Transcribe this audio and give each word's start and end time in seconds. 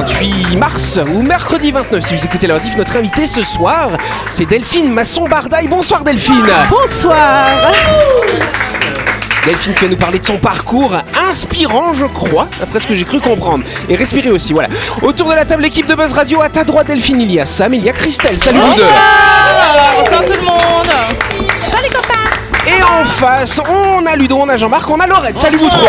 28 0.00 0.56
mars 0.56 1.00
ou 1.10 1.22
mercredi 1.22 1.72
29 1.72 2.04
si 2.04 2.14
vous 2.14 2.24
écoutez 2.26 2.46
le 2.46 2.52
rediff. 2.52 2.76
Notre 2.76 2.98
invité 2.98 3.26
ce 3.26 3.42
soir, 3.42 3.88
c'est 4.30 4.44
Delphine 4.44 4.92
Masson-Bardaille. 4.92 5.68
Bonsoir 5.68 6.04
Delphine 6.04 6.36
Bonsoir 6.68 7.72
Delphine 9.46 9.72
qui 9.72 9.84
va 9.84 9.90
nous 9.90 9.96
parler 9.96 10.18
de 10.18 10.24
son 10.24 10.36
parcours 10.36 10.98
inspirant, 11.26 11.94
je 11.94 12.04
crois, 12.04 12.46
après 12.62 12.80
ce 12.80 12.86
que 12.86 12.94
j'ai 12.94 13.06
cru 13.06 13.20
comprendre. 13.20 13.64
Et 13.88 13.96
respirer 13.96 14.28
aussi, 14.28 14.52
voilà. 14.52 14.68
Autour 15.00 15.30
de 15.30 15.34
la 15.34 15.46
table, 15.46 15.62
l'équipe 15.62 15.86
de 15.86 15.94
Buzz 15.94 16.12
Radio, 16.12 16.42
à 16.42 16.50
ta 16.50 16.64
droite 16.64 16.88
Delphine, 16.88 17.22
il 17.22 17.32
y 17.32 17.40
a 17.40 17.46
Sam, 17.46 17.72
il 17.72 17.82
y 17.82 17.88
a 17.88 17.94
Christelle. 17.94 18.38
Salut 18.38 18.58
vous 18.58 18.76
deux 18.76 18.82
Bonsoir 19.96 20.24
tout 20.26 20.32
le 20.34 20.42
monde 20.42 20.92
Et 22.66 22.82
en 22.82 23.02
face, 23.02 23.62
on 23.66 24.04
a 24.04 24.14
Ludo, 24.14 24.36
on 24.42 24.48
a 24.50 24.58
Jean-Marc, 24.58 24.90
on 24.90 25.00
a 25.00 25.06
Laurette. 25.06 25.38
Salut 25.38 25.56
vous 25.56 25.70
trois 25.70 25.88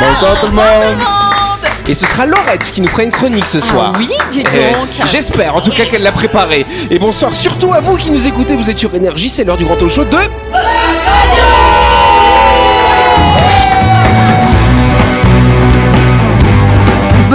Bonsoir 0.00 0.40
tout 0.40 0.46
le 0.46 0.52
monde. 0.52 1.43
Et 1.86 1.94
ce 1.94 2.06
sera 2.06 2.24
Laurette 2.24 2.70
qui 2.70 2.80
nous 2.80 2.88
fera 2.88 3.02
une 3.02 3.10
chronique 3.10 3.46
ce 3.46 3.60
soir. 3.60 3.92
Oui, 3.98 4.08
dis 4.32 4.42
Eh, 4.54 4.72
donc 4.72 4.88
J'espère 5.06 5.54
en 5.54 5.60
tout 5.60 5.70
cas 5.70 5.84
qu'elle 5.84 6.02
l'a 6.02 6.12
préparée. 6.12 6.64
Et 6.90 6.98
bonsoir 6.98 7.34
surtout 7.34 7.74
à 7.74 7.80
vous 7.80 7.96
qui 7.96 8.10
nous 8.10 8.26
écoutez, 8.26 8.56
vous 8.56 8.70
êtes 8.70 8.78
sur 8.78 8.94
Énergie, 8.94 9.28
c'est 9.28 9.44
l'heure 9.44 9.58
du 9.58 9.64
grand 9.64 9.76
talk 9.76 9.90
show 9.90 10.04
de... 10.04 10.16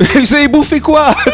Vous 0.14 0.34
avez 0.34 0.48
bouffé 0.48 0.80
quoi 0.80 1.14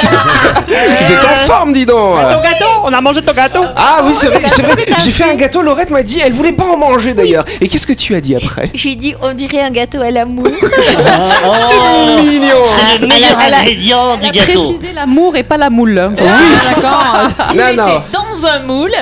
Vous 0.67 1.13
êtes 1.13 1.25
en 1.25 1.47
forme, 1.47 1.73
dis 1.73 1.87
donc 1.87 2.19
Ton 2.21 2.41
gâteau 2.43 2.65
On 2.85 2.93
a 2.93 3.01
mangé 3.01 3.23
ton 3.23 3.33
gâteau 3.33 3.65
Ah 3.77 4.01
oui, 4.05 4.11
c'est 4.15 4.27
vrai, 4.27 4.43
c'est 4.47 4.63
vrai. 4.63 4.75
J'ai 5.05 5.11
fait 5.13 5.25
un 5.25 5.35
gâteau, 5.35 5.63
Laurette 5.63 5.91
m'a 5.91 6.03
dit, 6.03 6.21
elle 6.25 6.33
voulait 6.33 6.53
pas 6.53 6.65
en 6.65 6.77
manger 6.77 7.15
d'ailleurs. 7.15 7.45
Et 7.61 7.69
qu'est-ce 7.69 7.87
que 7.87 7.93
tu 7.93 8.15
as 8.15 8.21
dit 8.21 8.35
après 8.35 8.71
J'ai 8.75 8.95
dit, 8.97 9.15
on 9.23 9.33
dirait 9.35 9.63
un 9.63 9.71
gâteau 9.71 10.01
à 10.03 10.11
l'amour. 10.11 10.47
C'est 11.55 12.23
mignon 12.23 12.63
C'est 12.65 12.99
le 12.99 13.07
meilleur 13.07 13.39
elle 13.41 13.55
a- 13.55 13.59
ingrédient 13.61 14.17
du 14.17 14.23
Elle 14.25 14.29
a 14.29 14.33
gâteau. 14.33 14.61
précisé 14.63 14.93
l'amour 14.93 15.37
et 15.37 15.43
pas 15.43 15.57
la 15.57 15.71
moule. 15.71 16.11
Oui. 16.19 16.25
D'accord 16.75 17.15
Il 17.53 17.59
Non, 17.59 17.67
était 17.69 17.77
non. 17.77 18.03
dans 18.13 18.47
un 18.49 18.59
moule. 18.61 18.93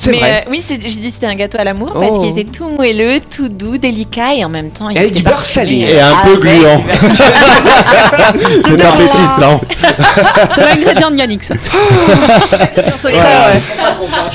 C'est 0.00 0.12
vrai. 0.12 0.44
euh, 0.46 0.50
oui, 0.50 0.62
c'est- 0.66 0.80
j'ai 0.80 1.00
dit 1.00 1.10
c'était 1.10 1.26
un 1.26 1.34
gâteau 1.34 1.58
à 1.60 1.64
l'amour 1.64 1.92
parce 1.92 2.06
Oh. 2.10 2.20
qu'il 2.20 2.30
était 2.38 2.44
tout 2.50 2.68
moelleux, 2.68 3.18
tout 3.20 3.48
doux, 3.48 3.78
délicat 3.78 4.34
et 4.36 4.44
en 4.44 4.48
même 4.48 4.70
temps 4.70 4.88
il 4.90 4.96
Et 4.96 5.00
avec 5.00 5.12
du 5.14 5.22
beurre 5.24 5.44
salé. 5.44 5.86
Et 5.90 6.00
un 6.00 6.14
peu 6.24 6.36
gluant. 6.36 6.82
C'est 8.60 8.80
appétissant. 8.80 9.60
C'est 10.54 10.64
l'ingrédient 10.64 11.10
de 11.10 11.16
Yannick 11.16 11.42
ça. 11.42 11.54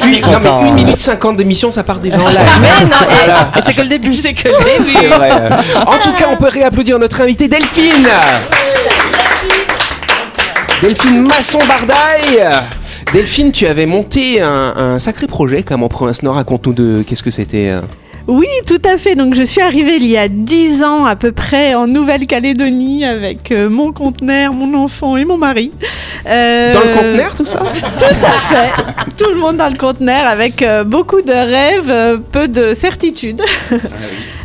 Une, 0.06 0.22
non, 0.22 0.40
mais 0.62 0.68
une 0.68 0.74
minute 0.76 1.00
50 1.00 1.38
d'émission, 1.38 1.72
ça 1.72 1.84
part 1.84 2.00
déjà 2.00 2.18
en 2.20 2.28
live. 2.28 2.40
Mais 2.62 2.86
non, 2.86 2.98
c'est 3.66 3.74
que 3.74 3.82
le 3.82 3.88
début, 3.88 4.14
c'est 4.18 4.34
que 4.34 4.50
le 4.50 4.56
début. 4.64 5.08
vrai. 5.08 5.32
En 5.86 5.98
tout 5.98 6.14
cas, 6.14 6.26
on 6.32 6.36
peut 6.36 6.50
réapplaudir 6.50 7.00
notre 7.00 7.22
invitée 7.22 7.48
Delphine. 7.48 8.08
Delphine 10.82 11.26
Masson-Bardaille. 11.28 12.50
Delphine, 13.12 13.52
tu 13.52 13.68
avais 13.68 13.86
monté 13.86 14.42
un, 14.42 14.74
un 14.76 15.00
sacré 15.00 15.28
projet 15.28 15.64
comme 15.64 15.84
en 15.84 15.88
province 15.90 16.24
Nord. 16.24 16.36
Raconte-nous 16.36 16.74
de 16.74 17.04
qu'est-ce 17.06 17.24
que 17.24 17.32
c'était. 17.32 17.70
euh. 17.70 17.82
Oui, 18.28 18.48
tout 18.66 18.82
à 18.86 18.98
fait. 18.98 19.16
Donc, 19.16 19.36
je 19.36 19.44
suis 19.44 19.60
arrivée 19.62 19.98
il 19.98 20.06
y 20.08 20.18
a 20.18 20.30
10 20.30 20.82
ans 20.84 21.04
à 21.06 21.16
peu 21.18 21.34
près 21.34 21.76
en 21.76 21.88
Nouvelle-Calédonie 21.88 23.04
avec 23.04 23.52
euh, 23.52 23.70
mon 23.70 23.92
conteneur, 23.92 24.54
mon 24.54 24.74
enfant 24.78 25.18
et 25.18 25.26
mon 25.26 25.38
mari. 25.38 25.72
Euh, 26.26 26.72
Dans 26.72 26.80
le 26.80 26.94
conteneur, 26.94 27.36
tout 27.36 27.44
ça? 27.46 27.60
Tout 27.60 28.06
à 28.06 28.32
fait. 28.32 28.72
Tout 29.18 29.30
le 29.30 29.36
monde 29.40 29.58
dans 29.58 29.68
le 29.70 29.78
conteneur 29.78 30.26
avec 30.26 30.62
euh, 30.62 30.86
beaucoup 30.86 31.22
de 31.22 31.32
rêves, 31.34 31.90
euh, 31.90 32.18
peu 32.32 32.48
de 32.48 32.74
certitudes. 32.74 33.42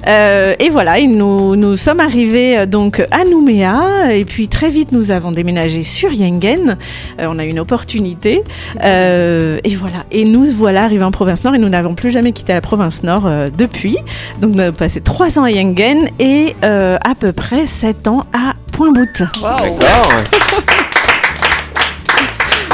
Euh, 0.07 0.55
et 0.59 0.71
voilà, 0.71 0.99
et 0.99 1.07
nous, 1.07 1.57
nous 1.57 1.77
sommes 1.77 2.01
arrivés 2.01 2.59
euh, 2.59 2.67
donc 2.67 3.05
à 3.11 3.25
Nouméa 3.25 4.13
et 4.15 4.25
puis 4.25 4.49
très 4.49 4.69
vite 4.71 4.93
nous 4.93 5.11
avons 5.11 5.33
déménagé 5.33 5.83
sur 5.83 6.13
Yengen. 6.13 6.77
Euh, 7.21 7.27
on 7.29 7.39
a 7.39 7.45
eu 7.45 7.49
une 7.49 7.61
opportunité 7.61 8.43
Euh, 8.85 9.59
et 9.65 9.75
voilà. 9.77 10.05
Et 10.11 10.25
nous 10.25 10.45
voilà 10.45 10.85
arrivés 10.85 11.05
en 11.05 11.11
province 11.11 11.43
Nord 11.45 11.55
et 11.55 11.59
nous 11.59 11.69
n'avons 11.69 11.95
plus 11.95 12.11
jamais 12.11 12.33
quitté 12.33 12.53
la 12.53 12.61
province 12.61 13.03
Nord 13.03 13.27
euh, 13.27 13.51
depuis. 13.57 13.97
Donc 14.41 14.55
nous 14.55 14.63
avons 14.63 14.73
passé 14.77 15.01
trois 15.01 15.39
ans 15.39 15.45
à 15.45 15.51
Yengen 15.51 16.09
et 16.19 16.55
euh, 16.65 16.97
à 17.05 17.15
peu 17.15 17.33
près 17.33 17.67
sept 17.67 18.07
ans 18.09 18.25
à 18.33 18.55
Point-Bout. 18.73 19.23
D'accord. 19.43 20.13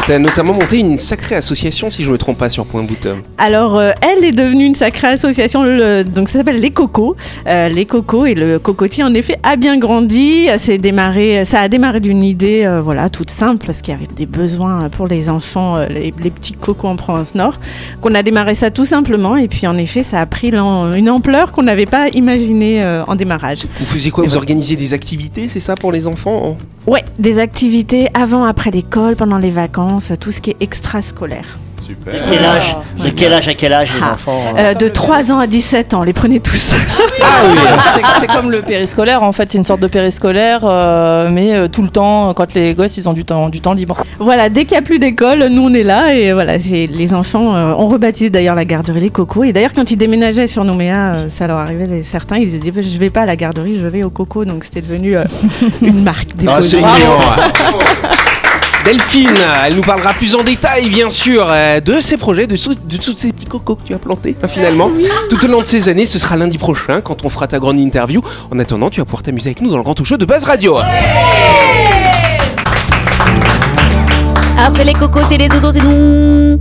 Tu 0.06 0.12
as 0.12 0.18
notamment 0.18 0.52
monté 0.52 0.80
une 0.80 0.98
sacrée 0.98 1.34
association, 1.34 1.88
si 1.88 2.04
je 2.04 2.10
me 2.10 2.18
trompe 2.18 2.36
pas, 2.36 2.50
sur 2.50 2.66
Point 2.66 2.82
Bout. 2.82 3.08
Alors, 3.38 3.78
euh, 3.78 3.92
elle 4.02 4.22
est 4.22 4.32
devenue 4.32 4.66
une 4.66 4.74
sacrée 4.74 5.06
association, 5.08 5.62
le- 5.62 6.02
donc 6.04 6.28
ça 6.28 6.40
s'appelle 6.40 6.60
Les 6.60 6.70
Cocos. 6.72 7.16
Euh, 7.46 7.70
les 7.70 7.86
Cocos 7.86 8.26
et 8.26 8.34
le 8.34 8.58
cocotier, 8.58 9.02
en 9.02 9.14
effet, 9.14 9.38
a 9.42 9.56
bien 9.56 9.78
grandi. 9.78 10.48
C'est 10.58 10.76
démarré, 10.76 11.46
ça 11.46 11.60
a 11.60 11.68
démarré 11.70 12.00
d'une 12.00 12.22
idée, 12.22 12.64
euh, 12.66 12.82
voilà, 12.82 13.08
toute 13.08 13.30
simple, 13.30 13.64
parce 13.64 13.80
qu'il 13.80 13.94
y 13.94 13.96
avait 13.96 14.06
des 14.14 14.26
besoins 14.26 14.90
pour 14.90 15.06
les 15.08 15.30
enfants, 15.30 15.78
les, 15.88 16.12
les 16.22 16.30
petits 16.30 16.52
cocos 16.52 16.88
en 16.88 16.96
province 16.96 17.34
Nord, 17.34 17.58
qu'on 18.02 18.14
a 18.14 18.22
démarré 18.22 18.54
ça 18.54 18.70
tout 18.70 18.84
simplement. 18.84 19.38
Et 19.38 19.48
puis, 19.48 19.66
en 19.66 19.78
effet, 19.78 20.02
ça 20.02 20.20
a 20.20 20.26
pris 20.26 20.48
une 20.50 21.08
ampleur 21.08 21.50
qu'on 21.50 21.62
n'avait 21.62 21.86
pas 21.86 22.08
imaginée 22.10 22.84
en 23.06 23.14
démarrage. 23.16 23.60
Vous 23.80 23.86
faisiez 23.86 24.10
quoi? 24.10 24.24
Vous 24.24 24.36
organisiez 24.36 24.76
des 24.76 24.92
activités, 24.92 25.48
c'est 25.48 25.60
ça, 25.60 25.76
pour 25.76 25.92
les 25.92 26.06
enfants? 26.06 26.58
Ouais, 26.86 27.02
des 27.18 27.38
activités 27.38 28.08
avant, 28.12 28.44
après 28.44 28.70
l'école, 28.70 29.16
pendant 29.16 29.38
les 29.38 29.48
vacances, 29.48 30.12
tout 30.20 30.30
ce 30.30 30.42
qui 30.42 30.50
est 30.50 30.56
extrascolaire. 30.60 31.58
De 31.88 31.94
quel 32.30 32.44
âge 32.44 32.76
De 33.04 33.10
quel 33.10 33.32
âge 33.32 33.48
à 33.48 33.54
quel 33.54 33.72
âge 33.72 33.90
les 33.94 34.00
Ah. 34.02 34.12
enfants 34.14 34.40
Euh, 34.56 34.74
de 34.74 34.88
3 34.88 35.30
ans 35.32 35.38
à 35.38 35.46
17 35.46 35.94
ans, 35.94 36.02
les 36.02 36.12
prenez 36.12 36.40
tous. 36.40 36.74
C'est- 37.16 38.02
C'est 38.20 38.26
comme 38.26 38.50
le 38.50 38.60
périscolaire 38.62 39.22
en 39.22 39.32
fait, 39.32 39.50
c'est 39.50 39.58
une 39.58 39.64
sorte 39.64 39.80
de 39.80 39.86
périscolaire, 39.86 40.60
euh, 40.64 41.28
mais 41.30 41.54
euh, 41.54 41.68
tout 41.68 41.82
le 41.82 41.88
temps 41.88 42.32
quand 42.34 42.54
les 42.54 42.74
gosses 42.74 42.96
ils 42.96 43.08
ont 43.08 43.12
du 43.12 43.24
temps, 43.24 43.48
du 43.48 43.60
temps 43.60 43.72
libre. 43.74 43.96
Voilà, 44.18 44.48
dès 44.48 44.64
qu'il 44.64 44.72
n'y 44.76 44.78
a 44.78 44.86
plus 44.86 44.98
d'école, 44.98 45.46
nous 45.50 45.62
on 45.62 45.74
est 45.74 45.82
là 45.82 46.14
et 46.14 46.32
voilà, 46.32 46.58
c'est 46.58 46.86
les 46.86 47.14
enfants 47.14 47.54
euh, 47.54 47.72
ont 47.72 47.86
rebaptisé 47.86 48.30
d'ailleurs 48.30 48.54
la 48.54 48.64
garderie 48.64 49.00
les 49.00 49.10
cocos 49.10 49.44
et 49.44 49.52
d'ailleurs 49.52 49.72
quand 49.74 49.90
ils 49.90 49.96
déménageaient 49.96 50.46
sur 50.46 50.64
Nouméa, 50.64 50.96
euh, 51.14 51.28
ça 51.28 51.46
leur 51.46 51.58
arrivait 51.58 51.86
les, 51.86 52.02
certains, 52.02 52.36
ils 52.38 52.50
se 52.50 52.56
disaient 52.56 52.82
je 52.82 52.98
vais 52.98 53.10
pas 53.10 53.22
à 53.22 53.26
la 53.26 53.36
garderie, 53.36 53.78
je 53.80 53.86
vais 53.86 54.02
au 54.02 54.10
coco 54.10 54.44
donc 54.44 54.64
c'était 54.64 54.80
devenu 54.82 55.16
euh, 55.16 55.24
une 55.82 56.02
marque 56.02 56.28
Ah, 56.32 56.40
déposée. 56.40 56.62
c'est 56.70 56.76
mignon. 56.78 56.88
Delphine, 58.84 59.30
elle 59.64 59.76
nous 59.76 59.82
parlera 59.82 60.12
plus 60.12 60.34
en 60.34 60.42
détail, 60.42 60.90
bien 60.90 61.08
sûr, 61.08 61.46
euh, 61.48 61.80
de 61.80 62.02
ses 62.02 62.18
projets, 62.18 62.46
de, 62.46 62.54
sous- 62.56 62.74
de 62.74 62.96
tous 62.98 63.16
ces 63.16 63.32
petits 63.32 63.46
cocos 63.46 63.76
que 63.76 63.86
tu 63.86 63.94
as 63.94 63.98
plantés, 63.98 64.36
hein, 64.42 64.48
finalement. 64.48 64.90
Tout 65.30 65.42
au 65.42 65.48
long 65.48 65.60
de 65.60 65.64
ces 65.64 65.88
années, 65.88 66.04
ce 66.04 66.18
sera 66.18 66.36
lundi 66.36 66.58
prochain 66.58 67.00
quand 67.00 67.24
on 67.24 67.30
fera 67.30 67.46
ta 67.46 67.58
grande 67.58 67.78
interview. 67.80 68.20
En 68.52 68.58
attendant, 68.58 68.90
tu 68.90 69.00
vas 69.00 69.06
pouvoir 69.06 69.22
t'amuser 69.22 69.48
avec 69.48 69.62
nous 69.62 69.70
dans 69.70 69.78
le 69.78 69.82
grand 69.82 69.94
show 70.04 70.18
de 70.18 70.26
Buzz 70.26 70.44
Radio. 70.44 70.76
Après 74.58 74.84
les 74.84 74.92
cocos, 74.92 75.20
c'est 75.30 75.38
les 75.38 75.48
oiseaux, 75.48 75.72
c'est 75.72 75.82
nous. 75.82 76.58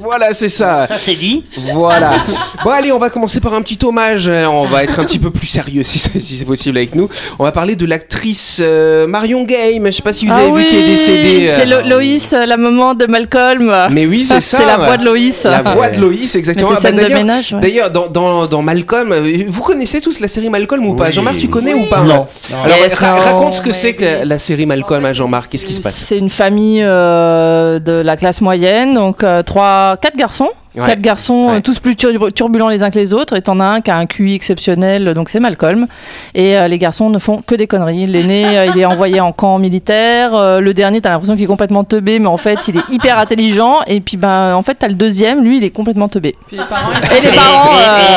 Voilà, 0.11 0.33
c'est 0.33 0.49
ça. 0.49 0.87
Ça 0.87 0.97
c'est 0.97 1.15
dit 1.15 1.45
Voilà. 1.73 2.11
Bon, 2.63 2.69
allez, 2.69 2.91
on 2.91 2.99
va 2.99 3.09
commencer 3.09 3.39
par 3.39 3.53
un 3.53 3.61
petit 3.61 3.79
hommage. 3.83 4.27
Euh, 4.27 4.45
On 4.45 4.65
va 4.65 4.83
être 4.83 4.99
un 4.99 5.03
petit 5.05 5.17
peu 5.19 5.31
plus 5.31 5.47
sérieux 5.47 5.81
si 5.83 5.97
c'est 5.99 6.19
si 6.19 6.35
c'est 6.35 6.45
possible 6.45 6.77
avec 6.77 6.93
nous. 6.95 7.09
On 7.39 7.43
va 7.45 7.51
parler 7.51 7.75
de 7.75 7.85
l'actrice 7.85 8.59
euh, 8.61 9.07
Marion 9.07 9.43
Game. 9.45 9.85
Je 9.87 9.91
sais 9.91 10.01
pas 10.03 10.13
si 10.13 10.27
vous 10.27 10.33
avez 10.33 10.51
vu 10.51 10.65
qui 10.69 10.75
est 10.77 10.85
décédée. 10.85 11.47
euh, 11.47 11.53
Ah 11.55 11.59
c'est 11.59 11.65
Lo- 11.65 11.87
Loïs, 11.89 12.31
la 12.33 12.57
maman 12.57 12.93
de 12.93 13.05
Malcolm. 13.07 13.73
Mais 13.89 14.05
oui, 14.05 14.25
c'est 14.25 14.41
ça. 14.41 14.57
C'est 14.61 14.65
la 14.65 14.77
voix 14.77 14.97
de 14.97 15.05
Loïs. 15.05 15.43
La 15.45 15.61
voix 15.63 15.89
de 15.89 15.99
Loïs, 15.99 16.35
exactement. 16.35 16.69
c'est 16.69 16.73
Ah, 16.73 16.75
bah, 16.75 16.81
scène 16.89 16.95
de 16.97 17.01
d'ailleurs- 17.01 17.17
ménage. 17.19 17.53
ouais. 17.53 17.59
D'ailleurs, 17.61 17.89
dans, 17.89 18.07
dans, 18.07 18.45
dans 18.47 18.61
Malcolm, 18.61 19.11
euh, 19.13 19.43
vous 19.47 19.61
connaissez 19.63 20.01
tous 20.01 20.19
la 20.19 20.27
série 20.27 20.49
Malcolm 20.49 20.85
ou 20.85 20.93
pas? 20.93 21.05
Oui. 21.05 21.11
Jean-Marc, 21.13 21.37
tu 21.37 21.47
connais 21.47 21.73
ou 21.73 21.85
pas? 21.87 22.01
Non. 22.01 22.27
Alors, 22.63 22.77
ra- 22.95 23.15
raconte 23.19 23.53
ce 23.53 23.61
que 23.61 23.71
c'est 23.71 23.93
que 23.93 24.03
oui. 24.21 24.25
la 24.27 24.37
série 24.37 24.65
Malcolm 24.67 25.03
à 25.05 25.13
Jean-Marc. 25.13 25.49
Qu'est-ce 25.51 25.65
qui 25.65 25.73
se 25.73 25.81
passe? 25.81 25.95
C'est 25.95 26.17
une 26.17 26.29
famille 26.29 26.81
euh, 26.83 27.79
de 27.79 27.93
la 27.93 28.17
classe 28.17 28.41
moyenne, 28.41 28.93
donc 28.93 29.23
euh, 29.23 29.41
trois, 29.41 29.97
quatre 30.01 30.17
garçons 30.17 30.49
Ouais. 30.75 30.85
Quatre 30.85 31.01
garçons, 31.01 31.47
Ouais. 31.49 31.55
euh, 31.57 31.59
tous 31.61 31.79
plus 31.79 31.95
tur- 31.97 32.31
turbulents 32.33 32.69
les 32.69 32.81
uns 32.81 32.91
que 32.91 32.97
les 32.99 33.13
autres. 33.13 33.35
Et 33.35 33.41
t'en 33.41 33.59
as 33.59 33.65
un 33.65 33.81
qui 33.81 33.91
a 33.91 33.97
un 33.97 34.05
QI 34.05 34.35
exceptionnel, 34.35 35.13
donc 35.13 35.27
c'est 35.29 35.39
Malcolm. 35.41 35.85
Et 36.33 36.57
euh, 36.57 36.67
les 36.69 36.77
garçons 36.79 37.09
ne 37.09 37.19
font 37.19 37.41
que 37.45 37.55
des 37.55 37.67
conneries. 37.67 38.07
L'aîné, 38.07 38.45
euh, 38.57 38.65
il 38.73 38.79
est 38.79 38.85
envoyé 38.85 39.19
en 39.19 39.31
camp 39.33 39.59
militaire. 39.59 40.33
Euh, 40.33 40.59
le 40.61 40.73
dernier, 40.73 41.01
t'as 41.01 41.09
l'impression 41.09 41.35
qu'il 41.35 41.43
est 41.43 41.47
complètement 41.47 41.83
teubé, 41.83 42.19
mais 42.19 42.27
en 42.27 42.37
fait, 42.37 42.67
il 42.69 42.77
est 42.77 42.89
hyper 42.89 43.17
intelligent. 43.19 43.79
Et 43.87 43.99
puis, 44.01 44.15
ben, 44.17 44.55
en 44.55 44.61
fait, 44.63 44.75
t'as 44.75 44.87
le 44.87 44.93
deuxième, 44.93 45.43
lui, 45.43 45.57
il 45.57 45.63
est 45.63 45.71
complètement 45.71 46.07
teubé. 46.07 46.35
Et 46.51 46.55
les 46.55 46.63
parents. 46.63 46.91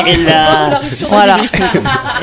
Et- 0.05 0.11
et- 0.11 0.13
et 0.13 0.25
la- 0.25 0.81
Voilà. 1.09 1.37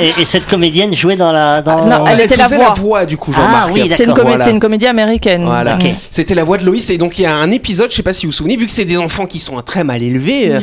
et- 0.01 0.13
et 0.21 0.25
cette 0.25 0.47
comédienne 0.47 0.95
jouait 0.95 1.17
dans 1.17 1.33
la. 1.33 1.61
Dans... 1.63 1.85
Non, 1.85 2.07
elle 2.07 2.21
était 2.21 2.37
la 2.37 2.49
voix. 2.49 3.05
du 3.07 3.17
coup, 3.17 3.33
Ah 3.35 3.41
Jean-Marc. 3.41 3.71
oui, 3.75 3.89
C'est 3.91 4.05
une, 4.05 4.13
Voilà. 4.13 4.59
comédie 4.61 4.87
américaine. 4.87 5.45
Voilà, 5.45 5.79
c'était 6.11 6.35
la 6.35 6.45
voix 6.45 6.57
de 6.59 6.65
Loïs 6.65 6.89
et 6.91 6.99
donc 6.99 7.19
il 7.19 7.23
y 7.23 7.27
a 7.27 7.35
un 7.35 7.51
épisode, 7.51 7.91
je 7.91 7.97
sais 7.97 8.03
pas 8.03 8.13
si 8.13 8.27
vous 8.27 8.31
vous 8.33 8.37
souvenez, 8.37 8.57
vu 8.57 8.67
que 8.67 8.73
c'est 8.73 8.85
des 8.85 8.97
enfants 8.97 9.27
qui 9.27 9.39
sont 9.39 9.61
très 9.63 9.85
mal 9.85 10.03
élevés, 10.03 10.22
euh, 10.31 10.61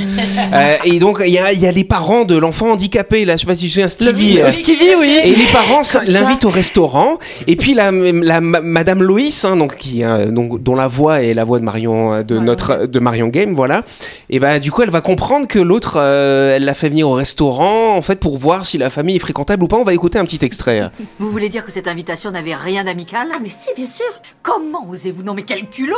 euh, 0.54 0.76
et 0.86 1.00
donc 1.00 1.22
il 1.26 1.32
y 1.32 1.38
a, 1.40 1.52
il 1.54 1.60
y 1.60 1.68
a 1.68 1.72
les 1.72 1.84
parents 1.84 2.26
de 2.26 2.38
l'enfant 2.38 2.72
handicapé, 2.72 3.26
là, 3.26 3.36
je 3.36 3.42
sais 3.42 3.46
pas 3.48 3.56
si 3.56 3.62
tu 3.62 3.68
te 3.68 3.72
souviens, 3.74 3.88
Stevie. 3.88 4.40
euh, 4.40 4.52
Stevie, 4.52 4.96
oui. 5.00 5.20
et 5.24 5.36
les 5.36 5.46
parents 5.52 5.82
l'invitent 6.08 6.46
au 6.46 6.50
restaurant 6.50 7.18
et 7.48 7.56
puis 7.56 7.74
la, 7.74 7.92
la 7.92 8.42
ma- 8.42 8.62
Madame 8.62 9.04
Loïs, 9.04 9.46
hein, 9.46 9.56
donc 9.58 9.78
qui 9.78 10.04
euh, 10.04 10.32
donc 10.32 10.62
dont 10.64 10.76
la 10.76 10.88
voix 10.88 11.22
est 11.24 11.34
la 11.34 11.44
voix 11.44 11.60
de 11.60 11.64
Marion 11.66 12.14
euh, 12.14 12.24
de 12.24 12.40
notre 12.40 12.86
de 12.86 13.00
Marion 13.00 13.28
Game, 13.28 13.54
voilà. 13.56 13.84
Et 14.30 14.40
ben 14.40 14.60
du 14.60 14.72
coup 14.72 14.82
elle 14.84 14.90
va 14.90 15.02
comprendre 15.02 15.48
que 15.48 15.60
l'autre 15.60 15.98
euh, 15.98 16.56
elle 16.56 16.66
l'a 16.66 16.74
fait 16.74 16.90
venir 16.90 17.10
au 17.10 17.14
restaurant 17.14 17.96
en 17.96 18.02
fait 18.02 18.20
pour 18.20 18.38
voir 18.38 18.66
si 18.66 18.78
la 18.78 18.90
famille 18.90 19.16
est 19.16 19.20
fréquentable 19.20 19.64
ou 19.64 19.68
pas. 19.68 19.78
On 19.78 19.84
va 19.84 19.94
écouter 19.94 20.20
un 20.20 20.26
petit 20.26 20.44
extrait. 20.46 20.90
Vous 21.20 21.30
voulez 21.32 21.50
dire 21.50 21.66
que 21.66 21.72
cette 21.72 21.88
invitation 21.88 22.32
n'avait 22.32 22.56
rien 22.56 22.84
d'amical? 22.84 23.28
Ah 23.34 23.40
mais 23.42 23.50
si, 23.50 23.68
bien 23.76 23.86
sûr 23.86 24.06
Comment 24.44 24.88
osez-vous 24.90 25.24
Non 25.24 25.34
mais 25.34 25.44
quel 25.44 25.68
culot? 25.70 25.96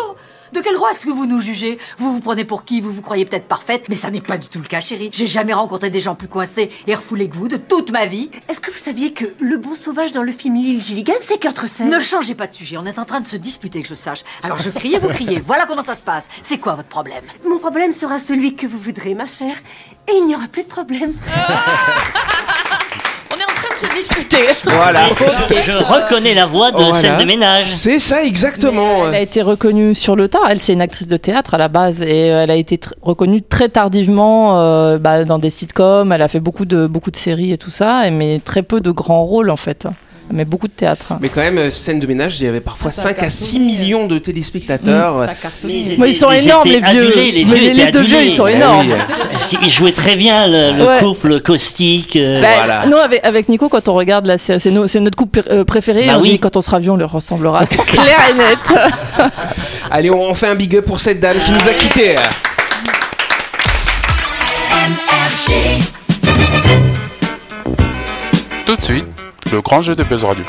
De 0.54 0.60
quel 0.60 0.74
droit 0.76 0.92
est-ce 0.92 1.06
que 1.06 1.12
vous 1.12 1.26
nous 1.26 1.40
jugez? 1.40 1.78
Vous 1.98 2.14
vous 2.14 2.20
prenez 2.20 2.44
pour 2.44 2.66
qui? 2.66 2.82
Vous 2.82 2.92
vous 2.92 3.02
croyez 3.02 3.24
peut-être 3.26 3.48
parfaite, 3.48 3.86
mais 3.88 3.96
ça 3.96 4.12
n'est 4.12 4.20
pas 4.20 4.38
du 4.38 4.50
tout 4.50 4.60
le 4.60 4.68
cas, 4.68 4.82
chérie. 4.82 5.10
J'ai 5.14 5.28
jamais 5.28 5.54
rencontré 5.54 5.90
des 5.90 6.02
gens 6.02 6.14
plus 6.14 6.28
coincés 6.28 6.70
et 6.88 6.96
refoulés 6.96 7.30
que 7.30 7.36
vous 7.36 7.48
de 7.48 7.56
toute 7.56 7.92
ma 7.92 8.06
vie. 8.06 8.30
Est-ce 8.50 8.60
que 8.60 8.70
vous 8.70 8.78
saviez 8.78 9.14
que 9.14 9.24
le 9.40 9.56
bon 9.58 9.76
sauvage 9.76 10.12
dans 10.12 10.24
le 10.24 10.32
film 10.34 10.56
Lily 10.56 10.82
Gilligan, 10.82 11.14
c'est 11.22 11.40
Kurt 11.40 11.58
Russell? 11.58 11.88
Ne 11.88 12.00
changez 12.02 12.36
pas 12.36 12.48
de 12.48 12.54
sujet, 12.54 12.76
on 12.78 12.86
est 12.86 13.00
en 13.00 13.06
train 13.06 13.22
de 13.22 13.28
se 13.28 13.38
disputer 13.38 13.82
que 13.82 13.88
je 13.88 13.96
sache. 13.96 14.24
Alors 14.44 14.58
je 14.58 14.70
crie 14.72 14.96
et 14.96 15.00
vous 15.00 15.08
criez, 15.08 15.40
voilà 15.46 15.66
comment 15.66 15.84
ça 15.84 15.96
se 15.96 16.04
passe. 16.04 16.28
C'est 16.44 16.58
quoi 16.58 16.76
votre 16.76 16.90
problème? 16.90 17.24
Mon 17.48 17.58
problème 17.60 17.94
sera 17.94 18.20
celui 18.20 18.54
que 18.56 18.68
vous 18.68 18.78
voudrez, 18.80 19.14
ma 19.14 19.28
chère. 19.28 19.56
Et 20.10 20.18
il 20.18 20.28
n'y 20.28 20.36
aura 20.36 20.48
plus 20.50 20.64
de 20.64 20.68
problème. 20.68 21.14
On 23.34 23.38
est 23.40 23.44
en 23.44 23.56
train 23.56 23.61
de 23.61 23.61
se 23.78 23.86
disputer. 23.96 24.38
Voilà. 24.66 25.02
Je 25.62 25.72
reconnais 25.72 26.34
la 26.34 26.46
voix 26.46 26.72
de 26.72 26.78
Voilà. 26.78 26.94
scène 26.94 27.18
de 27.18 27.24
ménage. 27.26 27.70
C'est 27.70 28.00
ça 28.00 28.24
exactement. 28.24 29.08
Elle 29.08 29.16
a 29.16 29.20
été 29.22 29.42
reconnue 29.42 29.96
sur 29.96 30.16
le 30.16 30.28
tard. 30.28 30.42
Elle, 30.50 30.60
c'est 30.60 30.74
une 30.74 30.82
actrice 30.82 31.08
de 31.08 31.18
théâtre 31.18 31.54
à 31.54 31.58
la 31.58 31.68
base 31.68 32.02
et 32.02 32.32
euh, 32.32 32.44
elle 32.44 32.52
a 32.52 32.56
été 32.56 32.78
tr- 32.78 32.94
reconnue 33.02 33.42
très 33.42 33.70
tardivement 33.70 34.60
euh, 34.60 34.98
bah, 34.98 35.24
dans 35.26 35.40
des 35.40 35.50
sitcoms. 35.50 36.12
Elle 36.12 36.22
a 36.22 36.28
fait 36.28 36.40
beaucoup 36.40 36.66
de, 36.66 36.88
beaucoup 36.88 37.12
de 37.12 37.16
séries 37.18 37.52
et 37.52 37.58
tout 37.58 37.72
ça, 37.72 38.10
mais 38.12 38.40
très 38.44 38.64
peu 38.64 38.82
de 38.82 38.92
grands 38.92 39.24
rôles 39.24 39.50
en 39.50 39.58
fait. 39.58 39.88
Mais 40.34 40.46
beaucoup 40.46 40.68
de 40.68 40.74
théâtre. 40.74 41.14
Mais 41.20 41.30
quand 41.30 41.42
même, 41.42 41.58
euh, 41.58 41.72
scène 41.72 42.00
de 42.00 42.08
ménage, 42.08 42.40
il 42.40 42.46
y 42.46 42.48
avait 42.48 42.62
parfois 42.62 42.90
Ah, 42.90 42.96
ça 42.96 43.02
5 43.04 43.10
à 43.10 43.14
cartonne. 43.14 43.30
6 43.30 43.60
millions 43.60 44.08
de 44.08 44.18
téléspectateurs. 44.18 45.28
Mais 45.66 45.72
ils, 45.74 46.00
Mais 46.00 46.10
ils 46.10 46.14
sont 46.14 46.32
énormes, 46.32 46.68
les 46.70 46.80
vieux. 46.80 46.86
adulés, 47.10 47.32
les 47.32 47.46
Mais 47.46 47.52
vieux 47.56 47.56
les- 47.60 47.68
étaient 47.72 47.86
les 47.86 47.92
deux 47.92 48.04
vieux, 48.04 48.22
ils 48.24 48.32
sont 48.32 48.48
énormes. 48.48 48.88
oui. 48.90 48.96
Parce 49.32 49.46
qu'ils 49.46 49.70
jouaient 49.70 49.92
très 49.92 50.16
bien 50.16 50.48
le, 50.48 50.78
le 50.78 50.86
Ouais. 50.88 51.00
couple 51.00 51.42
caustique. 51.42 52.16
euh, 52.16 52.42
Bah, 52.42 52.48
Voilà. 52.58 52.86
Nous, 52.88 52.98
avec, 52.98 53.24
avec 53.26 53.50
Nico, 53.50 53.68
quand 53.70 53.88
on 53.90 53.94
regarde 53.94 54.26
la 54.26 54.38
série, 54.38 54.60
c'est, 54.60 54.72
notre 55.00 55.18
couple 55.18 55.44
euh, 55.50 55.64
préféré. 55.66 56.06
Bah 56.06 56.14
on 56.18 56.22
oui. 56.22 56.32
dit, 56.32 56.40
quand 56.40 56.56
on 56.56 56.62
sera 56.62 56.80
vieux, 56.80 56.92
on 56.92 56.96
leur 56.98 57.12
ressemblera. 57.12 57.66
C'est 57.66 57.78
clair 57.86 58.18
et 58.30 58.34
net. 58.34 58.74
Allez, 59.92 60.10
on 60.12 60.34
fait 60.34 60.48
un 60.48 60.56
big 60.56 60.76
up 60.78 60.86
pour 60.86 61.00
cette 61.00 61.20
dame 61.20 61.38
qui 61.44 61.52
nous 61.52 61.68
a 61.68 61.74
quittés. 61.74 62.16
Tout 68.66 68.76
de 68.76 68.82
suite, 68.84 69.08
le 69.52 69.62
grand 69.62 69.82
jeu 69.82 69.96
de 69.96 70.04
Buzz 70.04 70.24
Radio. 70.24 70.46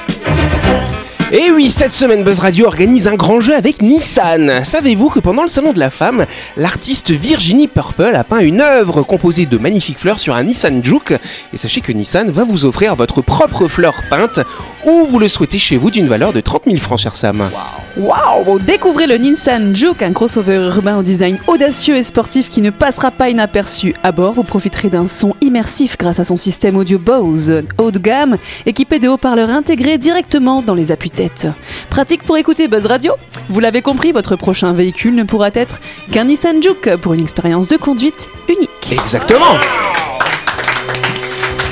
Et 1.32 1.50
oui, 1.50 1.70
cette 1.70 1.94
semaine, 1.94 2.24
Buzz 2.24 2.40
Radio 2.40 2.66
organise 2.66 3.08
un 3.08 3.14
grand 3.14 3.40
jeu 3.40 3.54
avec 3.54 3.80
Nissan. 3.80 4.66
Savez-vous 4.66 5.08
que 5.08 5.18
pendant 5.18 5.40
le 5.42 5.48
Salon 5.48 5.72
de 5.72 5.78
la 5.78 5.88
Femme, 5.88 6.26
l'artiste 6.58 7.10
Virginie 7.10 7.68
Purple 7.68 8.14
a 8.14 8.22
peint 8.22 8.40
une 8.40 8.60
œuvre 8.60 9.02
composée 9.02 9.46
de 9.46 9.56
magnifiques 9.56 9.98
fleurs 9.98 10.18
sur 10.18 10.34
un 10.34 10.42
Nissan 10.42 10.84
Juke? 10.84 11.14
Et 11.54 11.56
sachez 11.56 11.80
que 11.80 11.90
Nissan 11.90 12.30
va 12.30 12.44
vous 12.44 12.66
offrir 12.66 12.96
votre 12.96 13.22
propre 13.22 13.66
fleur 13.66 13.94
peinte 14.10 14.40
où 14.84 15.06
vous 15.06 15.18
le 15.18 15.26
souhaitez 15.26 15.58
chez 15.58 15.78
vous 15.78 15.90
d'une 15.90 16.06
valeur 16.06 16.34
de 16.34 16.40
30 16.42 16.64
000 16.66 16.76
francs, 16.76 16.98
cher 16.98 17.16
Sam. 17.16 17.48
Waouh 17.96 18.58
Découvrez 18.58 19.06
le 19.06 19.16
Nissan 19.16 19.76
Juke, 19.76 20.02
un 20.02 20.12
crossover 20.12 20.56
urbain 20.74 20.96
au 20.96 21.02
design 21.02 21.38
audacieux 21.46 21.96
et 21.96 22.02
sportif 22.02 22.48
qui 22.48 22.62
ne 22.62 22.70
passera 22.70 23.10
pas 23.10 23.28
inaperçu. 23.28 23.94
À 24.02 24.12
bord, 24.12 24.32
vous 24.32 24.44
profiterez 24.44 24.88
d'un 24.88 25.06
son 25.06 25.34
immersif 25.42 25.98
grâce 25.98 26.18
à 26.18 26.24
son 26.24 26.38
système 26.38 26.76
audio 26.76 26.98
Bose, 26.98 27.62
haut 27.76 27.90
de 27.90 27.98
gamme, 27.98 28.38
équipé 28.64 28.98
de 28.98 29.08
haut-parleurs 29.08 29.50
intégrés 29.50 29.98
directement 29.98 30.62
dans 30.62 30.74
les 30.74 30.90
appuis-têtes. 30.90 31.48
Pratique 31.90 32.22
pour 32.22 32.38
écouter 32.38 32.66
Buzz 32.66 32.86
Radio? 32.86 33.12
Vous 33.50 33.60
l'avez 33.60 33.82
compris, 33.82 34.12
votre 34.12 34.36
prochain 34.36 34.72
véhicule 34.72 35.14
ne 35.14 35.24
pourra 35.24 35.50
être 35.52 35.80
qu'un 36.10 36.24
Nissan 36.24 36.62
Juke 36.62 36.96
pour 36.96 37.12
une 37.12 37.20
expérience 37.20 37.68
de 37.68 37.76
conduite 37.76 38.30
unique. 38.48 38.70
Exactement 38.90 39.58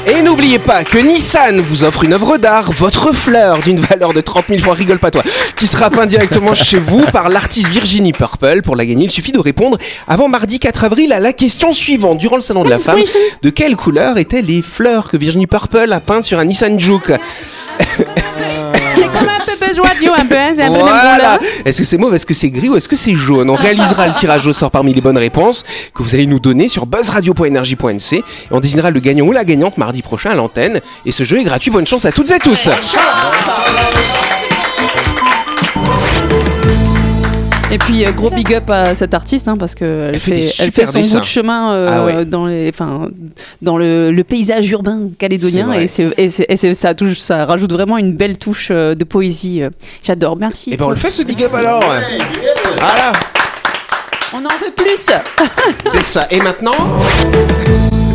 et 0.07 0.23
n'oubliez 0.23 0.59
pas 0.59 0.83
que 0.83 0.97
Nissan 0.97 1.61
vous 1.61 1.85
offre 1.85 2.05
une 2.05 2.15
œuvre 2.15 2.39
d'art, 2.39 2.73
votre 2.73 3.15
fleur 3.15 3.59
d'une 3.59 3.79
valeur 3.79 4.15
de 4.15 4.21
30 4.21 4.47
000 4.49 4.61
francs, 4.61 4.77
rigole 4.77 4.99
pas 4.99 5.11
toi, 5.11 5.23
qui 5.61 5.67
sera 5.67 5.91
peint 5.91 6.07
directement 6.07 6.55
chez 6.55 6.79
vous 6.79 7.03
par 7.13 7.29
l'artiste 7.29 7.69
Virginie 7.69 8.13
Purple. 8.13 8.63
Pour 8.63 8.77
la 8.77 8.87
gagner, 8.87 9.05
il 9.05 9.11
suffit 9.11 9.31
de 9.31 9.39
répondre 9.39 9.77
avant 10.09 10.27
mardi 10.27 10.59
4 10.59 10.85
avril 10.85 11.13
à 11.13 11.21
la 11.21 11.35
question 11.35 11.75
suivante. 11.75 12.17
Durant 12.17 12.37
le 12.37 12.43
salon 12.43 12.65
de 12.65 12.71
la 12.71 12.79
femme, 12.79 13.01
de 13.43 13.51
quelle 13.51 13.77
couleur 13.77 14.17
étaient 14.17 14.41
les 14.41 14.63
fleurs 14.63 15.11
que 15.11 15.19
Virginie 15.19 15.47
Purple 15.47 15.93
a 15.93 16.01
peintes 16.01 16.25
sur 16.25 16.39
un 16.39 16.47
Nissan 16.47 16.81
Juke? 16.81 17.13
C'est 17.89 19.07
comme 19.13 19.29
un 19.29 19.45
peu 19.45 19.53
un 20.19 20.27
peu, 20.27 20.37
hein, 20.37 20.53
c'est 20.55 20.63
un 20.63 20.69
peu 20.69 20.79
le 20.79 20.85
même 20.85 20.95
Voilà. 20.95 21.39
Est-ce 21.67 21.79
que 21.79 21.85
c'est 21.85 21.99
mauve, 21.99 22.15
est-ce 22.15 22.27
que 22.27 22.35
c'est 22.35 22.49
gris 22.49 22.71
ou 22.71 22.77
est-ce 22.77 22.89
que 22.89 22.97
c'est 22.97 23.15
jaune? 23.15 23.51
On 23.51 23.55
réalisera 23.55 24.09
le 24.09 24.15
tirage 24.15 24.47
au 24.47 24.55
sort 24.55 24.71
parmi 24.71 24.95
les 24.95 25.03
bonnes 25.03 25.19
réponses 25.19 25.65
que 25.95 26.03
vous 26.03 26.15
allez 26.15 26.27
nous 26.27 26.41
donner 26.41 26.69
sur 26.69 26.87
buzzradio.energie.nc 26.87 28.17
et 28.17 28.25
on 28.51 28.61
désignera 28.61 28.91
le 28.91 29.01
gagnant 29.01 29.27
ou 29.27 29.33
la 29.33 29.45
gagnante 29.45 29.77
mardi 29.77 30.01
prochain 30.01 30.31
à 30.31 30.35
l'antenne. 30.35 30.81
Et 31.05 31.13
ce 31.13 31.23
jeu 31.23 31.39
est 31.39 31.45
gratuit. 31.45 31.71
Bonne 31.71 31.87
chance 31.87 32.07
à 32.07 32.13
toutes 32.13 32.31
et 32.31 32.39
tous. 32.39 32.71
Et 37.73 37.79
puis 37.79 38.05
euh, 38.05 38.11
gros 38.11 38.31
big 38.31 38.53
up 38.55 38.69
à 38.71 38.95
cette 38.97 39.15
artiste 39.15 39.47
hein, 39.47 39.57
parce 39.57 39.75
que 39.77 40.09
elle 40.09 40.15
Elle 40.15 40.21
fait 40.21 40.31
fait, 40.33 40.41
des 40.41 40.47
elle 40.47 40.53
super 40.65 40.87
fait 40.87 40.93
son 40.93 40.99
dessins. 40.99 41.19
bout 41.19 41.21
de 41.21 41.27
chemin 41.27 41.73
euh, 41.73 41.89
Ah 41.91 42.05
ouais. 42.05 42.25
dans 42.25 42.47
les 42.47 42.69
enfin 42.69 43.09
dans 43.63 43.77
le, 43.77 44.11
le 44.11 44.25
paysage 44.25 44.69
urbain 44.71 45.03
calédonien 45.19 45.73
et 45.73 45.87
ça 46.75 46.95
touche 46.95 47.19
ça 47.19 47.47
rajoute 47.47 47.73
vraiment 47.73 47.97
une 47.97 48.13
belle 48.15 48.39
touche 48.39 48.69
euh, 48.73 48.95
de 48.95 49.05
poésie. 49.05 49.63
J'adore. 50.03 50.37
Merci. 50.37 50.73
Et 50.73 50.77
ben 50.77 50.87
on 50.87 50.91
le 50.91 50.97
fait 50.97 51.11
ce 51.13 51.23
big 51.23 51.43
up 51.45 51.55
alors. 51.55 51.81
Voilà, 51.81 53.13
On 54.35 54.39
en 54.39 54.59
veut 54.61 54.73
plus. 54.77 55.07
c'est 55.89 56.03
ça. 56.03 56.27
Et 56.31 56.39
maintenant 56.41 56.73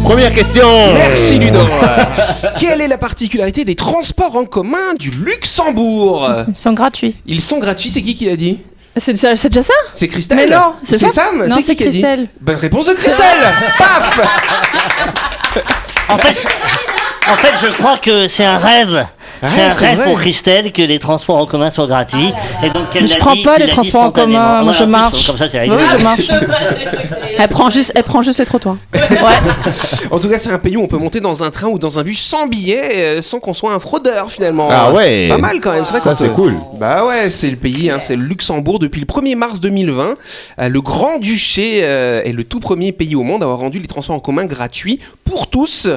Première 0.03 0.33
question. 0.33 0.93
Merci 0.93 1.39
Ludo. 1.39 1.59
Quelle 2.59 2.81
est 2.81 2.87
la 2.87 2.97
particularité 2.97 3.65
des 3.65 3.75
transports 3.75 4.35
en 4.35 4.45
commun 4.45 4.93
du 4.99 5.09
Luxembourg? 5.09 6.29
Ils 6.49 6.57
sont 6.57 6.73
gratuits. 6.73 7.15
Ils 7.25 7.41
sont 7.41 7.57
gratuits, 7.59 7.89
c'est 7.89 8.01
qui 8.03 8.13
qui 8.13 8.25
l'a 8.25 8.35
dit? 8.35 8.59
C'est, 8.97 9.13
déjà 9.13 9.35
ça 9.35 9.73
C'est 9.91 10.07
Christelle 10.07 10.37
Mais 10.37 10.47
non, 10.47 10.73
c'est 10.83 10.95
ça 10.95 11.09
Sam 11.09 11.45
Non, 11.45 11.55
C'est 11.59 11.75
dit 11.75 11.83
Christelle. 11.83 12.27
Bonne 12.39 12.55
réponse 12.55 12.87
de 12.87 12.93
Christelle 12.93 13.43
Paf 13.77 14.19
En 16.09 16.17
fait, 16.17 16.47
en 17.27 17.35
fait, 17.37 17.53
je 17.61 17.67
crois 17.73 17.97
que 17.97 18.27
c'est 18.27 18.45
un 18.45 18.57
rêve. 18.57 19.05
Ouais, 19.43 19.49
c'est 19.49 19.61
un 19.61 19.71
c'est 19.71 19.85
rêve 19.87 19.97
vrai. 19.97 20.05
pour 20.09 20.19
Christelle 20.19 20.71
que 20.71 20.81
les 20.81 20.99
transports 20.99 21.37
en 21.37 21.45
commun 21.45 21.69
soient 21.69 21.87
gratuits. 21.87 22.31
Et 22.63 22.69
donc, 22.69 22.83
elle 22.95 23.07
je 23.07 23.17
prends 23.17 23.33
dit- 23.33 23.43
pas 23.43 23.57
les 23.57 23.67
transports 23.67 24.03
en 24.03 24.11
commun, 24.11 24.63
moi, 24.63 24.73
je 24.73 24.83
marche. 24.85 25.27
Comme 25.27 25.37
ça, 25.37 25.47
c'est 25.49 25.69
Oui, 25.69 25.75
je 25.91 26.03
marche. 26.03 26.27
Elle 27.37 27.49
prend 27.49 27.69
juste 27.69 27.91
elle 27.95 28.03
prend 28.03 28.21
juste 28.21 28.39
les 28.39 28.45
trottoirs. 28.45 28.77
En 30.11 30.19
tout 30.19 30.29
cas, 30.29 30.37
c'est 30.37 30.51
un 30.51 30.57
pays 30.57 30.77
où 30.77 30.81
on 30.83 30.87
peut 30.87 30.97
monter 30.97 31.19
dans 31.19 31.43
un 31.43 31.51
train 31.51 31.67
ou 31.67 31.77
dans 31.77 31.99
un 31.99 32.03
bus 32.03 32.19
sans 32.19 32.47
billet, 32.47 32.81
euh, 32.95 33.21
sans 33.21 33.39
qu'on 33.41 33.53
soit 33.53 33.73
un 33.73 33.79
fraudeur 33.79 34.31
finalement. 34.31 34.69
Ah 34.71 34.91
ouais. 34.93 35.27
Pas 35.27 35.37
mal 35.37 35.59
quand 35.59 35.73
même, 35.73 35.83
c'est 35.83 35.91
vrai 35.91 35.99
Ça, 35.99 36.15
c'est 36.15 36.29
cool. 36.29 36.53
Bah 36.79 37.05
ouais, 37.05 37.29
c'est 37.29 37.49
le 37.49 37.57
pays, 37.57 37.89
hein, 37.89 37.99
c'est 37.99 38.15
le 38.15 38.23
Luxembourg 38.23 38.79
depuis 38.79 39.01
le 39.01 39.05
1er 39.05 39.35
mars 39.35 39.59
2020. 39.59 40.15
Euh, 40.59 40.69
le 40.69 40.81
Grand-Duché 40.81 41.81
euh, 41.83 42.21
est 42.23 42.31
le 42.31 42.43
tout 42.45 42.59
premier 42.61 42.91
pays 42.93 43.15
au 43.15 43.23
monde 43.23 43.41
à 43.41 43.45
avoir 43.45 43.59
rendu 43.59 43.79
les 43.79 43.87
transports 43.87 44.15
en 44.15 44.19
commun 44.19 44.45
gratuits 44.45 44.99
pour 45.25 45.47
tous, 45.47 45.87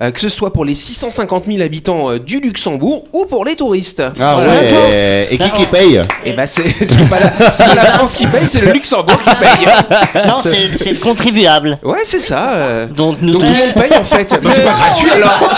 que 0.00 0.20
ce 0.20 0.28
soit 0.28 0.52
pour 0.52 0.64
les 0.64 0.74
650 0.74 1.44
000 1.46 1.60
habitants 1.60 2.16
du 2.16 2.40
Luxembourg 2.40 2.77
Luxembourg 2.78 3.04
ou 3.12 3.26
pour 3.26 3.44
les 3.44 3.56
touristes. 3.56 4.02
Ah 4.20 4.30
Voilà. 4.34 4.60
ouais. 4.60 5.28
Et 5.30 5.38
qui 5.38 5.50
qui 5.50 5.64
paye? 5.66 6.00
Et 6.24 6.32
bah 6.32 6.46
c'est 6.46 6.68
c'est 6.84 7.08
pas, 7.08 7.18
la- 7.20 7.50
pas 7.50 7.74
la 7.74 7.80
France 7.92 8.14
qui 8.14 8.26
paye, 8.26 8.46
c'est 8.46 8.60
le 8.60 8.72
Luxembourg 8.72 9.20
qui 9.22 9.34
paye. 9.36 10.24
Non, 10.26 10.36
c'est 10.42 10.76
c'est 10.76 10.90
le 10.92 10.98
contribuable. 10.98 11.78
Ouais, 11.82 11.98
c'est 12.04 12.20
ça. 12.20 12.50
euh. 12.54 12.86
Donc 12.86 13.18
nous 13.20 13.32
Donc 13.34 13.42
tout 13.44 13.48
le 13.48 13.54
tous. 13.54 13.76
monde 13.76 13.84
paye 13.88 13.98
en 13.98 14.04
fait. 14.04 14.40
Bah, 14.42 14.50
c'est 14.52 14.64
pas 14.64 14.72
gratuit 14.72 15.10
alors. 15.10 15.52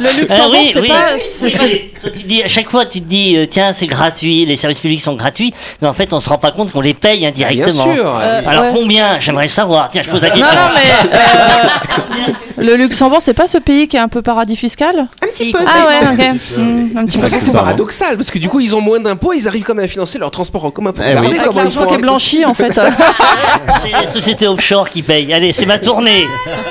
Le 0.00 0.08
Ah 0.08 0.20
Luxembourg, 0.20 0.50
oui, 0.52 0.70
c'est 0.72 0.80
oui. 0.80 0.88
pas. 0.88 2.10
tu 2.10 2.22
dis, 2.24 2.42
à 2.42 2.48
chaque 2.48 2.70
fois, 2.70 2.86
tu 2.86 3.00
te 3.00 3.06
dis, 3.08 3.36
euh, 3.36 3.46
tiens, 3.46 3.72
c'est 3.72 3.86
gratuit, 3.86 4.46
les 4.46 4.56
services 4.56 4.80
publics 4.80 5.02
sont 5.02 5.14
gratuits, 5.14 5.52
mais 5.82 5.88
en 5.88 5.92
fait, 5.92 6.12
on 6.12 6.20
se 6.20 6.28
rend 6.28 6.38
pas 6.38 6.50
compte 6.52 6.72
qu'on 6.72 6.80
les 6.80 6.94
paye 6.94 7.26
indirectement. 7.26 7.84
Bien 7.84 7.94
sûr. 7.94 8.18
Euh, 8.20 8.42
Alors 8.46 8.64
ouais. 8.64 8.70
combien? 8.74 9.18
J'aimerais 9.18 9.48
savoir. 9.48 9.90
Tiens, 9.90 10.02
je 10.04 10.10
pose 10.10 10.22
la 10.22 10.28
Non, 10.30 10.34
question. 10.36 10.54
non, 10.56 10.68
mais 10.74 11.18
euh, 11.18 12.32
le 12.60 12.76
Luxembourg, 12.76 13.18
c'est 13.20 13.34
pas 13.34 13.46
ce 13.46 13.58
pays 13.58 13.88
qui 13.88 13.96
est 13.96 14.00
un 14.00 14.08
peu 14.08 14.22
paradis 14.22 14.56
fiscal 14.56 15.08
Un 15.22 15.26
petit 15.26 15.46
Si, 15.46 15.52
peu. 15.52 15.58
Ah 15.66 15.86
ouais, 15.86 15.98
c'est- 16.00 16.56
ok. 16.56 16.58
Hmm, 16.58 16.96
un 16.98 17.04
petit 17.04 17.12
C'est 17.12 17.18
peu. 17.18 17.20
pour 17.22 17.28
ça 17.28 17.36
que 17.38 17.44
c'est 17.44 17.50
ça, 17.50 17.58
paradoxal, 17.58 18.16
parce 18.16 18.30
que 18.30 18.38
du 18.38 18.48
coup 18.48 18.60
ils 18.60 18.74
ont 18.74 18.80
moins 18.80 19.00
d'impôts, 19.00 19.32
ils 19.32 19.48
arrivent 19.48 19.62
quand 19.64 19.74
même 19.74 19.84
à 19.84 19.88
financer 19.88 20.18
leur 20.18 20.30
transport 20.30 20.64
en 20.64 20.70
commun. 20.70 20.92
Faut 20.94 21.02
Eh 21.02 21.08
regarder 21.10 21.28
oui. 21.28 21.34
Avec 21.38 21.46
comment 21.46 21.60
ils 21.60 21.64
l'argent 21.64 21.86
qui 21.86 21.94
est 21.94 21.98
blanchi, 21.98 22.44
en 22.44 22.54
fait. 22.54 22.78
C'est 23.82 24.00
les 24.00 24.06
sociétés 24.12 24.46
offshore 24.48 24.90
qui 24.90 25.02
payent. 25.02 25.32
Allez, 25.32 25.52
c'est 25.52 25.66
ma 25.66 25.78
tournée. 25.78 26.26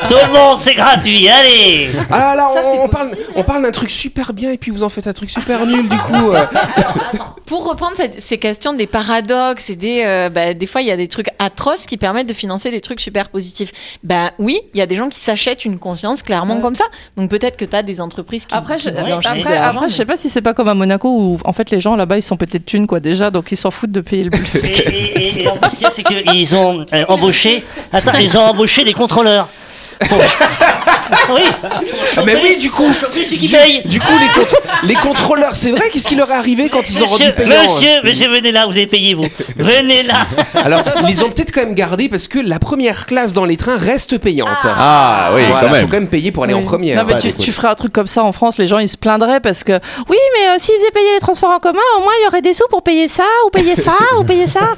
Tout 0.07 0.15
le 0.15 0.31
monde, 0.33 0.59
c'est 0.61 0.73
gratuit. 0.73 1.27
Allez. 1.29 1.89
Ah 2.11 2.35
là, 2.35 2.47
Ça, 2.53 2.61
on, 2.63 2.73
c'est 2.73 2.79
on 2.79 2.87
parle, 2.89 3.07
on 3.35 3.43
parle 3.43 3.63
d'un 3.63 3.71
truc 3.71 3.89
super 3.89 4.33
bien 4.33 4.51
et 4.51 4.57
puis 4.57 4.71
vous 4.71 4.83
en 4.83 4.89
faites 4.89 5.07
un 5.07 5.13
truc 5.13 5.29
super 5.31 5.65
nul 5.65 5.87
du 5.89 5.97
coup. 5.97 6.31
euh. 6.31 6.43
Pour 7.45 7.67
reprendre 7.67 7.93
cette- 7.95 8.21
ces 8.21 8.37
questions 8.37 8.73
des 8.73 8.85
paradoxes 8.85 9.71
et 9.71 9.75
des, 9.75 10.03
euh, 10.05 10.29
bah, 10.29 10.53
des 10.53 10.67
fois 10.67 10.81
il 10.81 10.87
y 10.87 10.91
a 10.91 10.97
des 10.97 11.07
trucs 11.07 11.29
atroces 11.39 11.87
qui 11.87 11.97
permettent 11.97 12.27
de 12.27 12.33
financer 12.33 12.69
des 12.69 12.81
trucs 12.81 13.01
super 13.01 13.29
positifs. 13.29 13.71
Ben 14.03 14.29
oui, 14.37 14.59
il 14.75 14.77
y 14.77 14.81
a 14.81 14.85
des 14.85 14.95
gens 14.95 15.09
qui 15.09 15.19
s'achètent 15.19 15.65
une 15.65 15.78
conscience 15.79 16.21
clairement 16.21 16.55
Ouais. 16.55 16.61
comme 16.61 16.75
ça. 16.75 16.83
Donc 17.17 17.29
peut-être 17.29 17.57
que 17.57 17.65
tu 17.65 17.75
as 17.75 17.81
des 17.83 17.99
entreprises 18.01 18.45
qui 18.45 18.53
Après, 18.53 18.77
je, 18.77 18.89
qui 18.89 18.97
après, 19.47 19.89
je 19.89 19.93
sais 19.95 20.05
pas 20.05 20.17
si 20.17 20.29
c'est 20.29 20.41
pas 20.41 20.53
comme 20.53 20.67
à 20.67 20.73
Monaco 20.75 21.09
où 21.09 21.37
en 21.45 21.53
fait 21.53 21.71
les 21.71 21.79
gens 21.79 21.95
là-bas 21.95 22.17
ils 22.17 22.21
sont 22.23 22.37
pétés 22.37 22.59
de 22.59 22.63
thunes 22.63 22.85
quoi 22.87 22.99
déjà 22.99 23.31
donc 23.31 23.51
ils 23.51 23.57
s'en 23.57 23.71
foutent 23.71 23.91
de 23.91 24.01
payer 24.01 24.23
le 24.25 24.29
plus. 24.31 24.59
Et, 24.59 24.67
et- 24.67 25.21
et- 25.39 25.43
et 25.43 25.47
en 25.47 25.57
plus, 25.57 25.69
ce 25.71 25.75
qu'il 25.75 25.83
y 25.83 25.87
a, 25.87 25.89
c'est 25.89 26.03
qu'ils 26.03 26.55
ont 26.55 26.85
euh, 26.93 27.05
embauché. 27.07 27.63
Attends, 27.93 28.17
ils 28.19 28.37
ont 28.37 28.41
embauché 28.41 28.83
des 28.83 28.93
contrôleurs. 28.93 29.47
Pour- 30.07 30.17
oui. 31.35 31.41
Ah, 32.17 32.21
mais 32.25 32.35
oui, 32.41 32.57
du 32.57 32.69
coup, 32.71 32.89
qui 33.13 33.47
du, 33.47 33.53
paye. 33.53 33.81
du 33.85 33.99
coup 33.99 34.07
les, 34.19 34.41
contr- 34.43 34.59
les 34.83 34.93
contrôleurs, 34.95 35.55
c'est 35.55 35.71
vrai, 35.71 35.89
qu'est-ce 35.91 36.07
qui 36.07 36.15
leur 36.15 36.29
est 36.31 36.35
arrivé 36.35 36.69
quand 36.69 36.89
ils 36.89 37.01
ont 37.03 37.05
rendu 37.05 37.23
Monsieur, 37.23 37.35
payant 37.35 37.63
monsieur, 37.63 38.01
monsieur, 38.03 38.29
venez 38.29 38.51
là, 38.51 38.65
vous 38.65 38.71
avez 38.71 38.87
payé 38.87 39.13
vous. 39.13 39.25
Venez 39.57 40.03
là. 40.03 40.19
Alors, 40.55 40.81
ils 41.09 41.23
ont 41.23 41.29
peut-être 41.29 41.51
quand 41.51 41.61
même 41.61 41.75
gardés 41.75 42.09
parce 42.09 42.27
que 42.27 42.39
la 42.39 42.59
première 42.59 43.05
classe 43.05 43.33
dans 43.33 43.45
les 43.45 43.57
trains 43.57 43.77
reste 43.77 44.17
payante. 44.17 44.49
Ah 44.63 45.31
oui, 45.35 45.41
Voilà, 45.47 45.61
quand 45.61 45.67
faut 45.67 45.73
même. 45.73 45.85
quand 45.87 45.93
même 45.99 46.07
payer 46.07 46.31
pour 46.31 46.43
aller 46.43 46.53
en 46.53 46.63
première. 46.63 46.97
Non, 46.97 47.03
mais 47.07 47.13
Ouais, 47.15 47.19
tu, 47.19 47.33
tu 47.33 47.51
ferais 47.51 47.67
un 47.67 47.75
truc 47.75 47.91
comme 47.91 48.07
ça 48.07 48.23
en 48.23 48.31
France, 48.31 48.57
les 48.57 48.67
gens 48.67 48.77
ils 48.79 48.87
se 48.89 48.97
plaindraient 48.97 49.39
parce 49.39 49.63
que 49.63 49.73
oui, 50.09 50.17
mais 50.37 50.47
euh, 50.49 50.55
s'ils 50.57 50.75
faisaient 50.75 50.91
payer 50.93 51.13
les 51.13 51.19
transports 51.19 51.49
en 51.51 51.59
commun, 51.59 51.79
au 51.97 52.01
moins 52.01 52.11
il 52.21 52.25
y 52.25 52.27
aurait 52.27 52.41
des 52.41 52.53
sous 52.53 52.63
pour 52.69 52.83
payer 52.83 53.07
ça, 53.07 53.23
ou 53.47 53.49
payer 53.49 53.75
ça, 53.75 53.93
ou 54.19 54.23
payer 54.23 54.47
ça. 54.47 54.59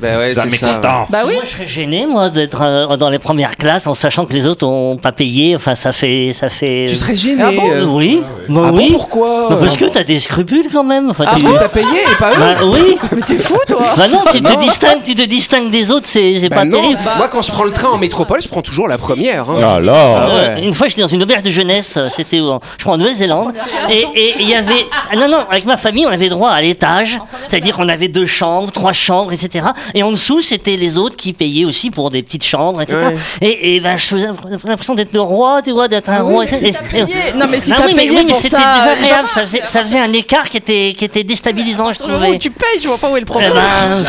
Bah 0.00 0.18
ouais, 0.18 0.34
c'est 0.34 0.50
ça. 0.56 0.80
Bah 1.08 1.20
oui. 1.26 1.34
Moi, 1.34 1.42
je 1.44 1.50
serais 1.50 1.66
gêné, 1.66 2.06
moi, 2.06 2.28
d'être 2.30 2.60
euh, 2.62 2.96
dans 2.96 3.10
les 3.10 3.18
premières 3.18 3.56
classes 3.56 3.86
en 3.86 3.94
sachant 3.94 4.26
que 4.26 4.32
les 4.32 4.46
autres 4.46 4.66
ont 4.66 4.96
pas 4.96 5.12
payé. 5.12 5.54
Enfin, 5.56 5.67
ça 5.74 5.92
fait, 5.92 6.32
ça 6.32 6.48
fait. 6.48 6.86
Tu 6.88 6.96
serais 6.96 7.16
gêné. 7.16 7.42
Ah 7.42 7.50
bon 7.52 7.70
euh. 7.70 7.84
Oui. 7.84 8.20
Bah 8.48 8.62
Ah 8.66 8.70
bon, 8.72 8.88
pourquoi 8.92 9.46
Bah, 9.50 9.56
parce 9.60 9.76
que 9.76 9.84
t'as 9.86 10.04
des 10.04 10.20
scrupules 10.20 10.68
quand 10.72 10.84
même. 10.84 11.10
Enfin, 11.10 11.24
Parce 11.24 11.40
tu- 11.40 11.46
que 11.46 11.58
t'as 11.58 11.68
payé 11.68 11.86
et 12.10 12.14
pas 12.18 12.32
eux 12.32 12.38
Bah 12.38 12.54
oui. 12.64 12.96
Mais 13.14 13.20
t'es 13.22 13.38
fou 13.38 13.56
toi 13.66 13.80
Bah 13.96 14.08
non, 14.08 14.20
tu 14.32 14.40
te 14.42 14.58
distingues, 14.58 15.02
tu 15.04 15.14
te 15.14 15.22
distingues 15.22 15.70
des 15.70 15.90
autres, 15.90 16.06
c'est 16.08 16.38
c'est 16.40 16.48
Bah 16.48 16.56
pas 16.56 16.64
non, 16.64 16.80
terrible. 16.80 17.00
moi 17.16 17.28
quand 17.28 17.42
je 17.42 17.50
prends 17.52 17.64
le 17.64 17.72
train 17.72 17.88
en 17.90 17.98
métropole, 17.98 18.40
je 18.40 18.48
prends 18.48 18.62
toujours 18.62 18.88
la 18.88 18.98
première. 18.98 19.48
hein. 19.50 19.56
Ah 19.60 19.80
là. 19.80 19.94
Ah 19.96 20.28
Euh, 20.30 20.56
ouais. 20.56 20.62
Une 20.64 20.72
fois, 20.72 20.88
j'étais 20.88 21.02
dans 21.02 21.08
une 21.08 21.22
auberge 21.22 21.42
de 21.42 21.50
jeunesse, 21.50 21.94
euh, 21.96 22.08
c'était 22.08 22.40
en, 22.40 22.60
je 22.78 22.84
crois 22.84 22.94
en 22.94 22.98
Nouvelle-Zélande, 22.98 23.52
et 23.90 24.34
il 24.40 24.48
y 24.48 24.54
avait, 24.54 24.86
ah 25.12 25.16
non 25.16 25.28
non, 25.28 25.44
avec 25.50 25.64
ma 25.64 25.76
famille, 25.76 26.06
on 26.06 26.10
avait 26.10 26.28
droit 26.28 26.50
à 26.50 26.60
l'étage, 26.62 27.18
c'est-à-dire 27.48 27.76
qu'on 27.76 27.88
avait 27.88 28.08
deux 28.08 28.26
chambres, 28.26 28.70
trois 28.72 28.92
chambres, 28.92 29.32
etc. 29.32 29.66
Et 29.94 30.02
en 30.02 30.10
dessous, 30.12 30.40
c'était 30.40 30.76
les 30.76 30.96
autres 30.98 31.16
qui 31.16 31.32
payaient 31.32 31.64
aussi 31.64 31.90
pour 31.90 32.10
des 32.10 32.22
petites 32.22 32.44
chambres, 32.44 32.80
etc. 32.82 32.98
Ouais. 33.08 33.16
Et, 33.40 33.76
et 33.76 33.80
ben, 33.80 33.96
je 33.96 34.06
faisais 34.06 34.28
l'impression 34.66 34.94
d'être 34.94 35.12
le 35.12 35.20
roi, 35.20 35.57
tu 35.62 35.72
vois, 35.72 35.88
d'être 35.88 36.08
un 36.10 36.22
roi. 36.22 36.44
Non 37.36 37.46
mais 37.50 37.60
si 37.60 37.72
Ah 37.72 37.76
t'as 37.78 37.86
payé 37.94 38.10
oui, 38.10 38.16
mais 38.24 38.32
pour 38.32 38.36
c'était 38.36 38.56
ça, 38.56 38.78
désagréable, 38.94 39.28
ça 39.28 39.40
faisait, 39.42 39.62
ça 39.66 39.82
faisait 39.82 40.00
un 40.00 40.12
écart 40.12 40.48
qui 40.48 40.56
était, 40.58 40.94
qui 40.96 41.04
était 41.04 41.24
déstabilisant, 41.24 41.92
je 41.92 42.02
où 42.02 42.08
trouvais. 42.08 42.38
tu 42.38 42.50
payes, 42.50 42.80
je 42.82 42.88
vois 42.88 42.98
pas 42.98 43.08
où 43.10 43.16
est 43.16 43.20
le 43.20 43.26
Eh 43.28 43.30
problème. 43.30 43.52
ben, 43.52 44.04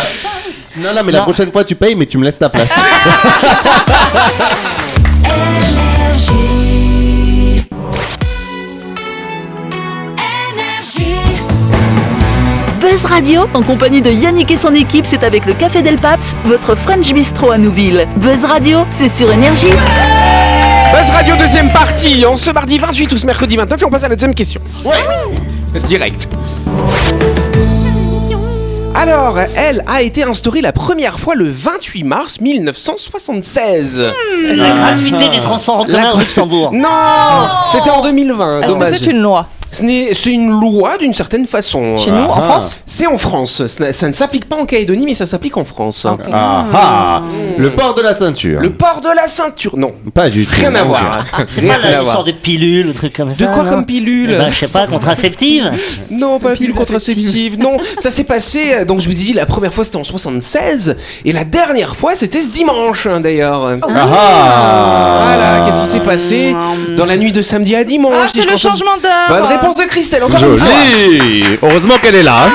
Non, 0.80 0.94
non, 0.96 1.02
mais 1.04 1.12
la 1.12 1.22
prochaine 1.22 1.52
fois 1.52 1.64
tu 1.64 1.76
payes, 1.76 1.96
mais 1.96 2.06
tu 2.06 2.18
me 2.18 2.26
laisses 2.26 2.40
ta 2.40 2.50
place. 2.50 2.74
Buzz 12.80 13.06
Radio, 13.06 13.42
en 13.54 13.62
compagnie 13.62 14.02
de 14.02 14.10
Yannick 14.10 14.52
et 14.52 14.58
son 14.58 14.74
équipe, 14.74 15.06
c'est 15.06 15.24
avec 15.24 15.46
le 15.46 15.54
Café 15.54 15.82
Del 15.82 15.98
Paps, 15.98 16.36
votre 16.46 16.76
French 16.76 17.14
Bistro 17.14 17.52
à 17.52 17.58
Nouville. 17.58 18.08
Buzz 18.18 18.46
Radio, 18.46 18.80
c'est 18.90 19.10
sur 19.10 19.32
Énergie. 19.32 19.68
Buzz 21.00 21.10
Radio 21.12 21.36
deuxième 21.38 21.72
partie, 21.72 22.26
en 22.26 22.36
ce 22.36 22.52
mardi 22.52 22.78
28 22.78 23.14
ou 23.14 23.16
ce 23.16 23.26
mercredi 23.26 23.56
29 23.56 23.82
et 23.82 23.86
on 23.86 23.90
passe 23.90 24.04
à 24.04 24.10
la 24.10 24.16
deuxième 24.16 24.36
question. 24.36 24.60
Ouais 24.84 25.80
Direct. 25.80 26.28
Alors, 28.96 29.38
elle 29.56 29.82
a 29.88 30.02
été 30.02 30.24
instaurée 30.24 30.60
la 30.60 30.74
première 30.74 31.18
fois 31.18 31.36
le 31.36 31.50
28 31.50 32.04
mars 32.04 32.42
1976. 32.42 33.98
la 34.44 34.72
gratuité 34.72 35.30
des 35.30 35.40
transports 35.40 35.78
en 35.78 35.86
commun 35.86 36.18
Luxembourg. 36.20 36.72
Non 36.74 37.48
C'était 37.66 37.92
en 37.92 38.02
2020, 38.02 38.60
Est-ce 38.64 38.68
que 38.68 38.74
dommage. 38.74 38.90
c'est 39.00 39.06
une 39.10 39.22
loi 39.22 39.48
C'est 39.72 40.32
une 40.32 40.50
loi 40.60 40.98
d'une 40.98 41.14
certaine 41.14 41.46
façon. 41.46 41.98
Chez 41.98 42.12
nous, 42.12 42.18
en 42.24 42.34
Ah. 42.38 42.42
France 42.42 42.76
C'est 42.86 43.06
en 43.08 43.18
France. 43.18 43.66
Ça, 43.68 43.86
ne- 43.88 43.92
ça 43.92 44.08
ne 44.08 44.14
s'applique 44.14 44.46
pas 44.50 44.56
en 44.58 44.66
Calédonie, 44.66 45.06
mais 45.06 45.14
ça 45.14 45.26
s'applique 45.28 45.58
en 45.58 45.64
France. 45.66 46.06
Ah 46.32 46.66
ah. 46.74 47.22
Le 47.58 47.70
port 47.72 47.94
de 47.94 48.02
la 48.02 48.14
ceinture. 48.14 48.60
Le 48.62 48.72
port 48.72 49.02
de 49.02 49.10
la 49.16 49.28
ceinture, 49.28 49.78
non. 49.78 49.94
Pas 50.14 50.30
du 50.30 50.46
tout. 50.46 50.52
Rien 50.58 50.74
à 50.76 50.84
voir. 50.84 51.26
C'est 51.48 51.62
Rien 51.62 51.74
pas 51.76 51.80
la- 51.80 51.88
à 51.88 51.92
voir. 51.92 52.02
l'histoire 52.02 52.24
de 52.24 52.32
pilules 52.32 52.88
ou 52.88 52.94
trucs 52.94 53.14
comme 53.16 53.34
ça. 53.34 53.46
De 53.46 53.54
quoi 53.54 53.64
comme 53.64 53.86
pilule 53.86 54.32
Eh 54.34 54.38
ben, 54.38 54.50
je 54.50 54.58
sais 54.60 54.68
pas, 54.68 54.88
contraceptive 54.88 55.70
Non, 56.12 56.40
pas 56.40 56.50
la 56.52 56.56
pilule 56.56 56.74
contraceptive. 56.76 57.60
Non, 57.60 57.78
ça 58.00 58.10
s'est 58.12 58.24
passé. 58.24 58.74
euh, 58.74 58.86
Donc 58.86 59.00
je 59.02 59.06
vous 59.08 59.22
ai 59.22 59.26
dit, 59.26 59.34
la 59.34 59.46
première 59.46 59.74
fois 59.74 59.84
c'était 59.84 59.98
en 59.98 60.04
76 60.04 60.96
et 61.26 61.32
la 61.32 61.44
dernière 61.44 61.96
fois 61.96 62.16
c'était 62.16 62.42
ce 62.42 62.50
dimanche 62.50 63.06
hein, 63.06 63.20
d'ailleurs. 63.20 63.68
Ah 63.84 63.88
ah. 63.88 65.22
Voilà, 65.24 65.66
qu'est-ce 65.66 65.82
qui 65.84 65.88
s'est 65.88 66.00
passé 66.00 66.56
dans 66.98 67.06
la 67.06 67.18
nuit 67.18 67.32
de 67.32 67.42
samedi 67.42 67.76
à 67.76 67.84
dimanche 67.84 68.14
Ah, 68.20 68.28
c'est 68.34 68.50
le 68.50 68.58
changement 68.58 68.98
d'heure 69.02 69.28
Bonne 69.30 69.59
réponse 69.62 69.76
de 69.76 69.86
Christelle, 69.86 70.24
encore 70.24 70.44
une 70.44 70.58
fois. 70.58 70.68
Joli. 70.68 71.44
Heureusement 71.62 71.98
qu'elle 72.02 72.16
est 72.16 72.24
là. 72.24 72.46
hein. 72.48 72.52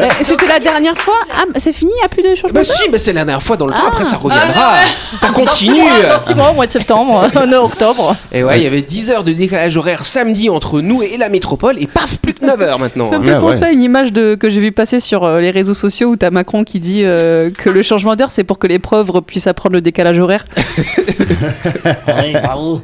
Euh, 0.00 0.08
C'était 0.22 0.46
la 0.48 0.58
dernière 0.58 0.96
fois. 0.98 1.14
Ah, 1.34 1.44
c'est 1.58 1.72
fini, 1.72 1.92
il 1.96 2.00
n'y 2.00 2.04
a 2.04 2.08
plus 2.08 2.22
de 2.22 2.34
changement 2.34 2.50
Bah 2.60 2.64
si, 2.64 2.88
bah 2.90 2.98
c'est 2.98 3.12
la 3.12 3.24
dernière 3.24 3.42
fois 3.42 3.56
dans 3.56 3.66
le 3.66 3.72
temps, 3.72 3.78
Ah. 3.84 3.88
après 3.88 4.04
ça 4.04 4.16
reviendra. 4.16 4.74
Ça 5.16 5.28
Dans 5.28 5.32
continue. 5.34 5.70
six 5.80 5.82
mois, 5.82 6.02
dans 6.10 6.18
six 6.18 6.34
mois, 6.34 6.50
au 6.50 6.54
mois 6.54 6.66
de 6.66 6.70
septembre, 6.72 7.30
en 7.36 7.52
octobre. 7.52 8.14
Et 8.32 8.42
ouais, 8.44 8.58
il 8.60 8.64
y 8.64 8.66
avait 8.66 8.82
10 8.82 9.10
heures 9.10 9.24
de 9.24 9.32
décalage 9.32 9.76
horaire 9.76 10.04
samedi 10.06 10.50
entre 10.50 10.80
nous 10.80 11.02
et 11.02 11.16
la 11.16 11.28
métropole 11.28 11.76
et 11.80 11.86
paf, 11.86 12.18
plus 12.18 12.34
que 12.34 12.44
9 12.44 12.60
heures 12.62 12.78
maintenant. 12.78 13.08
Ça 13.10 13.18
me 13.18 13.26
fait 13.26 13.38
penser 13.38 13.62
à 13.64 13.70
une 13.70 13.82
image 13.82 14.12
de, 14.12 14.34
que 14.34 14.50
j'ai 14.50 14.60
vu 14.60 14.72
passer 14.72 15.00
sur 15.00 15.24
euh, 15.24 15.40
les 15.40 15.50
réseaux 15.50 15.74
sociaux 15.74 16.08
où 16.10 16.16
t'as 16.16 16.30
Macron 16.30 16.64
qui 16.64 16.80
dit 16.80 17.02
euh, 17.04 17.50
que 17.56 17.70
le 17.70 17.82
changement 17.82 18.16
d'heure 18.16 18.30
c'est 18.30 18.44
pour 18.44 18.58
que 18.58 18.66
les 18.66 18.78
pauvres 18.78 19.20
puissent 19.20 19.46
apprendre 19.46 19.74
le 19.74 19.80
décalage 19.80 20.18
horaire. 20.18 20.44
Oui, 22.18 22.32
bravo. 22.42 22.80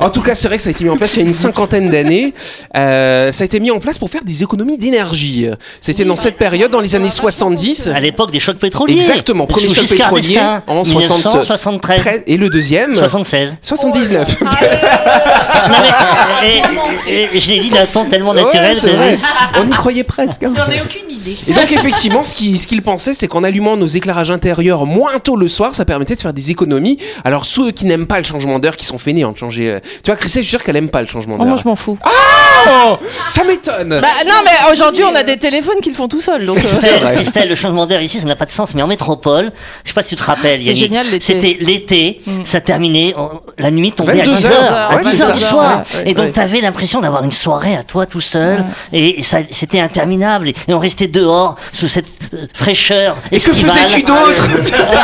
En 0.00 0.10
tout 0.10 0.22
cas, 0.22 0.34
c'est 0.34 0.48
vrai 0.48 0.56
que 0.56 0.62
ça 0.62 0.68
a 0.68 0.72
été 0.72 0.84
mis 0.84 0.90
en 0.90 0.96
place 0.96 1.16
il 1.16 1.20
y 1.22 1.24
a 1.24 1.28
une 1.28 1.34
cinquantaine 1.34 1.90
d'années. 1.90 2.34
Euh, 2.76 3.32
ça 3.32 3.42
a 3.42 3.44
été 3.44 3.60
mis 3.60 3.70
en 3.70 3.78
place 3.80 3.98
pour 3.98 4.10
faire 4.10 4.24
des 4.24 4.42
économies 4.42 4.78
d'énergie. 4.78 5.48
C'était 5.80 6.04
dans 6.04 6.16
cette 6.16 6.36
période, 6.36 6.70
dans 6.70 6.80
les 6.80 6.94
années 6.96 7.08
70. 7.08 7.88
À 7.94 8.00
l'époque 8.00 8.30
des 8.30 8.40
chocs 8.40 8.56
pétroliers. 8.58 8.94
Exactement, 8.96 9.46
premier 9.46 9.68
choc 9.68 9.86
pétrolier 9.88 10.38
en 10.66 10.84
60 10.84 11.18
1973. 11.18 12.00
Très- 12.00 12.22
Et 12.26 12.36
le 12.36 12.48
deuxième 12.50 12.94
76. 12.94 13.56
79. 13.62 14.40
Non, 14.40 14.48
mais, 16.42 16.62
et, 17.08 17.40
je 17.40 17.48
l'ai 17.52 17.60
dit 17.60 17.70
d'un 17.70 17.86
ton 17.86 18.04
tellement 18.06 18.32
Ouais, 18.32 18.42
naturel. 18.44 18.76
c'est 18.76 18.90
que- 18.90 18.96
vrai. 18.96 19.18
On 19.60 19.66
y 19.68 19.70
croyait 19.70 20.04
presque. 20.04 20.42
hein. 20.42 20.52
J'en 20.56 20.70
ai 20.70 20.80
aucune 20.80 21.10
idée. 21.10 21.36
Et 21.46 21.52
donc 21.52 21.70
effectivement, 21.70 22.24
ce 22.24 22.34
qu'il 22.34 22.58
ce 22.58 22.66
pensait, 22.80 23.14
c'est 23.14 23.28
qu'en 23.28 23.44
allumant 23.44 23.76
nos 23.76 23.86
éclairages 23.86 24.30
intérieurs 24.30 24.86
moins 24.86 25.18
tôt 25.20 25.36
le 25.36 25.46
soir, 25.48 25.74
ça 25.74 25.84
permettait 25.84 26.14
de 26.16 26.20
faire 26.20 26.32
des 26.32 26.50
économies. 26.50 26.98
Alors 27.24 27.44
ceux 27.44 27.70
qui 27.70 27.84
n'aiment 27.86 28.06
pas 28.06 28.18
le 28.18 28.24
changement 28.24 28.58
d'heure, 28.58 28.76
qui 28.76 28.84
sont 28.86 28.98
fainéants 28.98 29.32
de 29.32 29.38
changer... 29.38 29.70
euh, 29.70 29.78
Tu 30.02 30.10
vois, 30.10 30.16
Christelle, 30.16 30.42
je 30.42 30.48
suis 30.48 30.56
sûr 30.56 30.64
qu'elle 30.64 30.76
aime 30.76 30.88
pas 30.90 31.00
le 31.00 31.06
changement 31.06 31.34
Oh, 31.38 31.42
moi, 31.42 31.46
d'heure. 31.48 31.58
je 31.58 31.68
m'en 31.68 31.76
fous. 31.76 31.98
Ça 33.28 33.44
m'étonne 33.44 33.98
Bah, 34.00 34.08
non, 34.26 34.34
mais 34.44 34.72
aujourd'hui, 34.72 35.04
on 35.04 35.14
a 35.14 35.22
des 35.22 35.38
téléphones 35.38 35.80
qui 35.82 35.90
le 35.90 35.94
font 35.94 36.08
tout 36.08 36.20
seuls. 36.20 36.44
Donc, 36.46 36.58
euh, 36.58 36.60
Christelle, 36.62 37.14
Christelle, 37.14 37.48
le 37.48 37.54
changement 37.54 37.86
d'air 37.86 38.02
ici, 38.02 38.20
ça 38.20 38.26
n'a 38.26 38.36
pas 38.36 38.46
de 38.46 38.50
sens. 38.50 38.74
Mais 38.74 38.82
en 38.82 38.86
métropole, 38.86 39.52
je 39.84 39.88
sais 39.90 39.94
pas 39.94 40.02
si 40.02 40.10
tu 40.10 40.16
te 40.16 40.22
rappelles, 40.22 40.60
C'est 40.60 40.66
Yannick, 40.68 40.82
génial, 40.84 41.06
l'été. 41.10 41.24
C'était 41.24 41.56
l'été, 41.60 42.20
Mm. 42.26 42.44
ça 42.44 42.60
terminait, 42.60 43.14
la 43.58 43.70
nuit 43.70 43.92
tombait 43.92 44.12
à 44.12 44.24
22 44.24 44.34
10 44.34 44.46
heures. 44.46 44.52
heures, 44.72 44.90
Ouais, 44.90 44.96
à 44.96 45.02
10 45.02 45.10
c'est 45.10 45.22
heures 45.22 45.28
ça. 45.28 45.34
du 45.34 45.40
soir. 45.40 45.82
Ouais, 45.94 46.10
et 46.10 46.14
donc, 46.14 46.26
ouais. 46.26 46.32
tu 46.32 46.40
avais 46.40 46.60
l'impression 46.60 47.00
d'avoir 47.00 47.24
une 47.24 47.32
soirée 47.32 47.76
à 47.76 47.82
toi 47.82 48.06
tout 48.06 48.20
seul. 48.20 48.64
Et, 48.92 49.18
et 49.20 49.22
ça, 49.22 49.38
c'était 49.50 49.80
interminable. 49.80 50.48
Et, 50.48 50.54
et 50.68 50.74
on 50.74 50.78
restait 50.78 51.08
dehors, 51.08 51.56
sous 51.72 51.88
cette 51.88 52.06
euh, 52.34 52.46
fraîcheur. 52.54 53.16
Et 53.30 53.38
que 53.40 53.52
faisais-tu 53.52 54.02
d'autre 54.02 54.48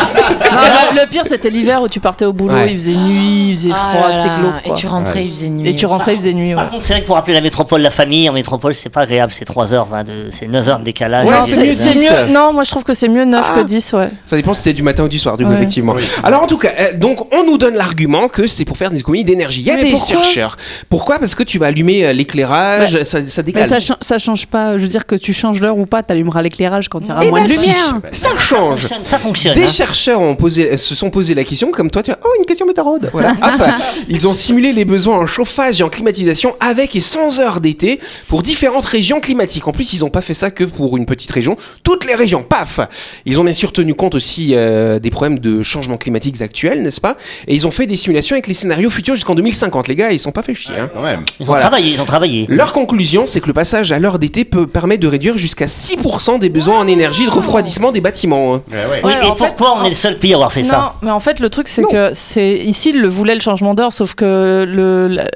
Non, 0.52 0.94
le, 1.00 1.08
pire, 1.08 1.24
c'était 1.26 1.50
l'hiver 1.50 1.82
où 1.82 1.88
tu 1.88 2.00
partais 2.00 2.24
au 2.24 2.32
boulot, 2.32 2.54
Ouais. 2.54 2.70
il 2.72 2.78
faisait 2.78 2.94
nuit, 2.94 3.48
il 3.50 3.56
faisait 3.56 3.70
Ah 3.74 3.92
froid, 3.96 4.12
c'était 4.12 4.28
glauque. 4.40 4.54
Et 4.64 4.72
tu 4.80 4.86
rentrais, 4.86 5.24
il 5.24 5.30
faisait 5.32 5.48
nuit. 5.48 5.68
Et 5.70 5.74
tu 5.74 5.86
rentrais, 5.86 6.14
il 6.14 6.18
faisait 6.20 6.32
nuit. 6.34 6.54
Par 6.54 6.70
contre, 6.70 6.84
c'est 6.84 6.92
vrai 6.94 7.02
que 7.02 7.06
pour 7.06 7.16
rappeler 7.16 7.34
la 7.34 7.40
métropole, 7.48 7.80
la 7.80 7.90
famille, 7.90 8.28
en 8.28 8.32
métropole, 8.34 8.74
c'est 8.74 8.88
pas 8.90 9.00
agréable. 9.02 9.32
C'est 9.34 9.44
3 9.44 9.72
heures, 9.74 9.86
22, 9.86 10.28
c'est 10.30 10.46
9 10.46 10.68
heures 10.68 10.78
de 10.80 10.84
décalage. 10.84 11.26
Ouais, 11.26 11.32
Non, 11.34 11.42
c'est 11.42 11.54
c'est 11.54 11.64
mieux 11.66 11.72
c'est 11.72 11.92
10. 11.94 12.10
mieux. 12.28 12.32
Non, 12.34 12.52
moi 12.52 12.64
je 12.64 12.70
trouve 12.70 12.84
que 12.84 12.94
c'est 12.94 13.08
mieux 13.08 13.24
9 13.24 13.44
Ah. 13.48 13.58
que 13.58 13.64
10, 13.64 13.92
ouais. 13.94 14.08
Ça 14.26 14.36
dépend 14.36 14.52
si 14.54 14.62
c'était 14.62 14.74
du 14.74 14.82
matin 14.82 15.04
ou 15.04 15.08
du 15.08 15.18
soir, 15.18 15.36
du 15.38 15.44
coup, 15.44 15.50
Ouais. 15.50 15.56
effectivement. 15.56 15.94
Alors, 16.22 16.42
en 16.42 16.46
tout 16.46 16.58
cas, 16.58 16.70
euh, 16.78 16.96
donc, 16.96 17.32
on 17.34 17.44
nous 17.44 17.56
donne 17.58 17.74
l'argument 17.74 18.28
que 18.28 18.46
c'est 18.46 18.64
pour 18.64 18.76
faire 18.76 18.90
des 18.90 18.98
économies 19.00 19.24
d'énergie. 19.24 19.60
Il 19.62 19.66
y 19.66 19.70
a 19.70 19.76
Mais 19.76 19.84
des 19.84 19.90
pourquoi 19.92 20.22
chercheurs. 20.22 20.56
Pourquoi? 20.90 21.18
Parce 21.18 21.34
que 21.34 21.42
tu 21.42 21.58
vas 21.58 21.66
allumer 21.66 22.06
euh, 22.06 22.12
l'éclairage, 22.12 23.02
ça, 23.04 23.18
ça 23.26 23.42
Mais 23.42 23.52
décale. 23.52 23.82
ça, 23.82 23.96
ça 24.00 24.18
change 24.18 24.46
pas. 24.46 24.76
Je 24.78 24.82
veux 24.82 24.88
dire 24.88 25.06
que 25.06 25.14
tu 25.14 25.32
changes 25.32 25.60
l'heure 25.60 25.78
ou 25.78 25.86
pas, 25.86 26.02
t'allumeras 26.02 26.42
l'éclairage 26.42 26.88
quand 26.88 27.00
il 27.00 27.08
y 27.08 27.12
aura 27.12 27.20
Eh 27.24 27.30
moins 27.30 27.40
ben 27.40 27.46
de 27.46 27.50
si, 27.50 27.68
lumière. 27.70 28.00
ça 28.12 28.28
Ça 28.30 28.36
change. 28.38 28.80
fonctionne. 28.80 29.04
Ça 29.04 29.18
fonctionne 29.18 29.54
Des 29.54 29.64
hein. 29.64 29.68
chercheurs 29.68 30.20
ont 30.20 30.36
posé, 30.36 30.76
se 30.76 30.94
sont 30.94 31.10
posé 31.10 31.34
la 31.34 31.44
question, 31.44 31.70
comme 31.70 31.90
toi, 31.90 32.02
tu 32.02 32.10
as, 32.10 32.18
oh, 32.24 32.28
une 32.38 32.44
question 32.46 32.66
météorode. 32.66 33.08
Voilà, 33.12 33.30
hop. 33.42 33.62
Ils 34.08 34.26
ont 34.28 34.32
simulé 34.32 34.72
les 34.72 34.84
besoins 34.84 35.16
en 35.18 35.26
chauffage 35.26 35.80
et 35.80 35.84
en 35.84 35.88
climatisation 35.88 36.54
avec 36.60 36.94
et 36.96 37.00
sans 37.00 37.37
heures 37.40 37.60
d'été 37.60 38.00
pour 38.28 38.42
différentes 38.42 38.86
régions 38.86 39.20
climatiques. 39.20 39.66
En 39.68 39.72
plus, 39.72 39.92
ils 39.92 40.00
n'ont 40.00 40.10
pas 40.10 40.20
fait 40.20 40.34
ça 40.34 40.50
que 40.50 40.64
pour 40.64 40.96
une 40.96 41.06
petite 41.06 41.30
région, 41.30 41.56
toutes 41.82 42.04
les 42.06 42.14
régions, 42.14 42.42
paf 42.42 42.80
Ils 43.26 43.40
ont 43.40 43.44
bien 43.44 43.52
sûr 43.52 43.72
tenu 43.72 43.94
compte 43.94 44.14
aussi 44.14 44.52
euh, 44.54 44.98
des 44.98 45.10
problèmes 45.10 45.38
de 45.38 45.62
changement 45.62 45.96
climatique 45.96 46.40
actuels, 46.40 46.82
n'est-ce 46.82 47.00
pas? 47.00 47.16
Et 47.46 47.54
ils 47.54 47.66
ont 47.66 47.70
fait 47.70 47.86
des 47.86 47.96
simulations 47.96 48.34
avec 48.34 48.46
les 48.46 48.54
scénarios 48.54 48.90
futurs 48.90 49.14
jusqu'en 49.14 49.34
2050. 49.34 49.88
Les 49.88 49.96
gars, 49.96 50.10
ils 50.12 50.18
sont 50.20 50.32
pas 50.32 50.42
fait 50.42 50.54
chier. 50.54 50.74
hein. 50.78 50.90
Quand 50.92 51.02
même. 51.02 51.24
Ils 51.40 51.50
ont 51.50 51.54
travaillé, 51.54 51.92
ils 51.94 52.00
ont 52.00 52.04
travaillé. 52.06 52.46
Leur 52.48 52.72
conclusion, 52.72 53.26
c'est 53.26 53.40
que 53.40 53.46
le 53.46 53.52
passage 53.52 53.92
à 53.92 53.98
l'heure 53.98 54.18
d'été 54.18 54.44
peut 54.44 54.66
permettre 54.66 55.00
de 55.02 55.08
réduire 55.08 55.36
jusqu'à 55.38 55.66
6% 55.66 56.38
des 56.38 56.48
besoins 56.48 56.78
en 56.78 56.86
énergie 56.86 57.24
de 57.26 57.30
refroidissement 57.30 57.92
des 57.92 58.00
bâtiments. 58.00 58.54
hein. 58.54 58.62
Ouais, 58.70 58.76
ouais. 58.76 59.00
Oui, 59.04 59.12
Ouais, 59.12 59.26
et 59.26 59.30
en 59.30 59.36
fait, 59.36 59.46
pourquoi 59.48 59.78
on 59.80 59.84
est 59.84 59.88
le 59.90 59.94
seul 59.94 60.18
pays 60.18 60.32
à 60.32 60.36
avoir 60.36 60.52
fait 60.52 60.62
Non, 60.62 60.68
ça 60.68 60.94
mais 61.02 61.10
en 61.10 61.20
fait, 61.20 61.40
le 61.40 61.48
truc, 61.50 61.68
c'est 61.68 61.82
que 61.82 62.10
c'est 62.14 62.58
ici, 62.58 62.90
il 62.90 63.00
le 63.00 63.08
voulait 63.08 63.34
le 63.34 63.40
changement 63.40 63.74
d'heure, 63.74 63.92
sauf 63.92 64.14
que 64.14 64.64
le, 64.68 65.08
la, 65.08 65.30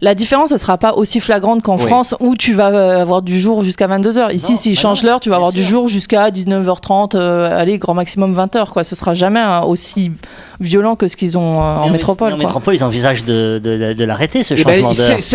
la 0.00 0.14
différence, 0.14 0.52
elle 0.52 0.58
sera 0.58 0.78
pas 0.78 0.94
aussi 0.94 1.20
flagrante 1.20 1.47
qu'en 1.56 1.76
Oui. 1.76 1.86
France 1.86 2.14
où 2.20 2.36
tu 2.36 2.52
vas 2.54 2.68
euh, 2.68 3.02
avoir 3.02 3.22
du 3.22 3.38
jour 3.40 3.64
jusqu'à 3.64 3.86
22h. 3.88 4.32
Ici, 4.34 4.52
Non, 4.52 4.58
s'il 4.58 4.74
bah 4.74 4.80
change 4.80 5.02
non, 5.02 5.08
l'heure, 5.10 5.20
tu 5.20 5.30
vas 5.30 5.36
avoir 5.36 5.52
du 5.52 5.62
jour 5.64 5.88
jusqu'à 5.88 6.30
19h30, 6.30 7.16
euh, 7.16 7.58
allez, 7.60 7.78
grand 7.78 7.94
maximum 7.94 8.34
20h, 8.36 8.68
quoi. 8.68 8.84
Ce 8.84 8.94
sera 8.94 9.14
jamais 9.14 9.40
hein, 9.40 9.62
aussi 9.62 10.12
violent 10.60 10.96
que 10.96 11.06
ce 11.08 11.16
qu'ils 11.16 11.38
ont 11.38 11.60
euh, 11.62 11.76
en 11.78 11.88
métropole, 11.90 12.30
mais 12.30 12.34
En 12.34 12.38
quoi. 12.38 12.46
métropole, 12.46 12.74
ils 12.74 12.84
envisagent 12.84 13.24
de, 13.24 13.60
de, 13.62 13.76
de- 13.76 13.92
de 13.94 14.04
l'arrêter, 14.04 14.42
ce 14.42 14.54
Eh 14.54 14.64
ben, 14.64 14.82
changement 14.82 14.88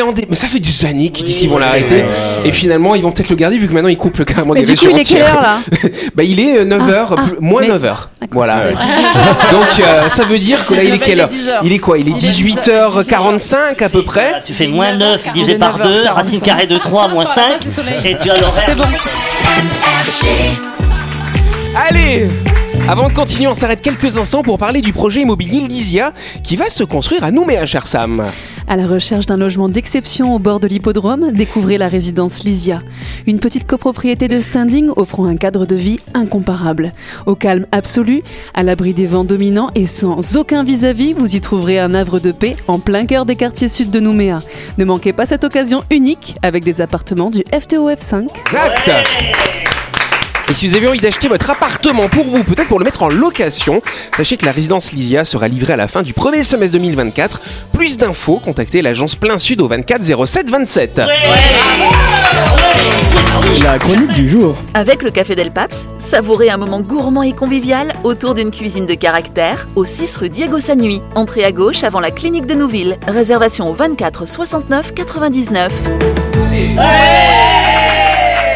en 0.08 0.12
dé- 0.12 0.28
Mais 0.30 0.36
ça 0.36 0.48
fait 0.48 0.60
des 0.60 0.86
années 0.86 1.10
qu'ils 1.10 1.26
disent 1.26 1.36
Oui, 1.36 1.42
qu'ils 1.42 1.50
vont 1.50 1.58
l'arrêter. 1.58 1.96
ouais, 1.96 2.02
ouais, 2.04 2.08
ouais. 2.44 2.50
Et 2.50 2.52
finalement, 2.52 2.96
ils 2.96 3.02
vont 3.02 3.12
peut-être 3.12 3.30
le 3.30 3.36
garder 3.36 3.58
vu 3.58 3.68
que 3.68 3.74
maintenant 3.74 3.90
ils 3.90 3.98
coupent 3.98 4.18
le 4.18 4.26
carrément 4.26 4.54
Mais 4.54 4.64
des 4.64 4.74
du 4.74 4.78
coup, 4.78 4.86
régions 4.86 4.98
il 4.98 5.02
est 5.02 5.06
quelle 5.06 5.22
heure 5.22 5.42
là 5.42 5.58
Bah, 6.16 6.24
il 6.24 6.40
est 6.40 6.66
9h, 6.66 7.40
moins 7.40 7.62
mais- 7.62 7.70
9h. 7.70 7.96
Voilà. 8.32 8.66
Donc, 9.52 9.80
euh, 9.80 10.10
ça 10.10 10.26
veut 10.26 10.40
dire 10.40 10.66
que 10.66 10.74
là, 10.74 10.84
il 10.84 10.94
est 10.94 11.00
quelle 11.00 11.20
heure 11.22 11.28
10 11.28 11.50
heures. 11.50 11.62
Il 11.64 11.72
est 11.74 11.80
quoi? 11.80 11.98
Il 11.98 12.08
est 12.10 12.12
Il 12.12 12.26
est 12.26 12.32
18h45 12.32 13.84
à 13.84 13.90
peu 13.90 14.04
près. 14.04 14.42
Tu 14.46 14.54
fais 14.54 14.68
moins 14.68 14.96
9 14.96 15.32
divisé 15.34 15.54
49, 15.58 15.78
par 15.78 15.88
2, 15.88 15.93
racine 16.08 16.42
carrée 16.42 16.68
de 16.68 16.78
3 16.78 17.08
moins 17.10 17.26
5, 17.26 17.60
et 18.04 18.18
tu 18.18 18.32
as 18.32 18.38
l'horaire. 18.38 18.64
C'est 18.66 18.78
bon. 18.78 18.84
Allez 21.76 22.30
avant 22.90 23.08
de 23.08 23.14
continuer, 23.14 23.48
on 23.48 23.54
s'arrête 23.54 23.82
quelques 23.82 24.18
instants 24.18 24.42
pour 24.42 24.58
parler 24.58 24.82
du 24.82 24.92
projet 24.92 25.22
immobilier 25.22 25.62
Lysia 25.62 26.12
qui 26.44 26.58
va 26.58 26.70
se 26.70 26.84
construire 26.84 27.24
à 27.24 27.32
Nouméa, 27.32 27.66
cher 27.66 27.88
Sam. 27.88 28.26
À 28.68 28.76
la 28.76 28.88
recherche 28.88 29.26
d'un 29.26 29.38
logement 29.38 29.70
d'exception 29.70 30.36
au 30.36 30.40
bord 30.40 30.60
de 30.60 30.68
l'hippodrome, 30.68 31.32
découvrez 31.32 31.78
la 31.78 31.88
résidence 31.88 32.44
Lysia. 32.44 32.82
Une 33.26 33.40
petite 33.40 33.66
copropriété 33.66 34.28
de 34.28 34.40
standing 34.42 34.90
offrant 34.96 35.26
un 35.26 35.38
cadre 35.38 35.66
de 35.66 35.76
vie 35.76 36.00
incomparable. 36.14 36.94
Au 37.26 37.36
calme 37.36 37.68
absolu, 37.72 38.22
à 38.54 38.64
l'abri 38.64 38.94
des 38.94 39.08
vents 39.08 39.24
dominants 39.24 39.72
et 39.76 39.86
sans 39.86 40.36
aucun 40.36 40.64
vis-à-vis, 40.64 41.14
vous 41.14 41.36
y 41.36 41.42
trouverez 41.42 41.80
un 41.80 41.94
havre 41.94 42.20
de 42.20 42.34
paix 42.34 42.58
en 42.68 42.80
plein 42.80 43.06
cœur 43.06 43.26
des 43.26 43.38
quartiers 43.38 43.70
sud 43.70 43.92
de 43.92 44.02
Nouméa. 44.02 44.40
Ne 44.78 44.84
manquez 44.84 45.14
pas 45.14 45.26
cette 45.26 45.46
occasion 45.46 45.84
unique 45.90 46.36
avec 46.42 46.66
des 46.66 46.82
appartements 46.82 47.32
du 47.32 47.44
FTOF5. 47.52 48.28
Exact 48.46 49.73
et 50.54 50.56
si 50.56 50.68
vous 50.68 50.76
avez 50.76 50.88
envie 50.88 51.00
d'acheter 51.00 51.28
votre 51.28 51.50
appartement 51.50 52.08
pour 52.10 52.26
vous, 52.26 52.44
peut-être 52.44 52.68
pour 52.68 52.78
le 52.78 52.86
mettre 52.86 53.02
en 53.02 53.10
location, 53.10 53.82
sachez 54.16 54.38
que 54.38 54.46
la 54.46 54.52
résidence 54.52 54.92
Lysia 54.92 55.26
sera 55.26 55.48
livrée 55.48 55.74
à 55.74 55.78
la 55.78 55.88
fin 55.88 56.04
du 56.04 56.14
premier 56.14 56.44
semestre 56.44 56.74
2024. 56.74 57.42
Plus 57.72 57.98
d'infos, 57.98 58.38
contactez 58.38 58.84
l'agence 58.84 59.16
Plein 59.16 59.40
Sud 59.40 59.62
au 59.62 59.68
24 59.68 60.04
07 60.04 60.52
27. 60.52 61.02
La 63.64 63.80
chronique 63.80 64.14
du 64.14 64.30
jour. 64.30 64.56
Avec 64.76 65.02
le 65.02 65.10
Café 65.10 65.34
Del 65.34 65.50
Paps, 65.50 65.90
savourez 65.98 66.52
un 66.52 66.58
moment 66.58 66.82
gourmand 66.82 67.24
et 67.24 67.34
convivial 67.34 67.92
autour 68.04 68.36
d'une 68.36 68.52
cuisine 68.52 68.86
de 68.86 68.94
caractère 68.94 69.68
au 69.76 69.86
6 69.86 70.18
rue 70.18 70.30
Diego 70.30 70.60
Sanui. 70.60 71.02
Entrée 71.16 71.46
à 71.46 71.52
gauche 71.52 71.84
avant 71.84 72.00
la 72.00 72.12
clinique 72.12 72.46
de 72.46 72.54
Nouville. 72.54 73.00
Réservation 73.08 73.72
au 73.72 73.74
24 73.74 74.28
69 74.28 74.94
99. 74.94 75.72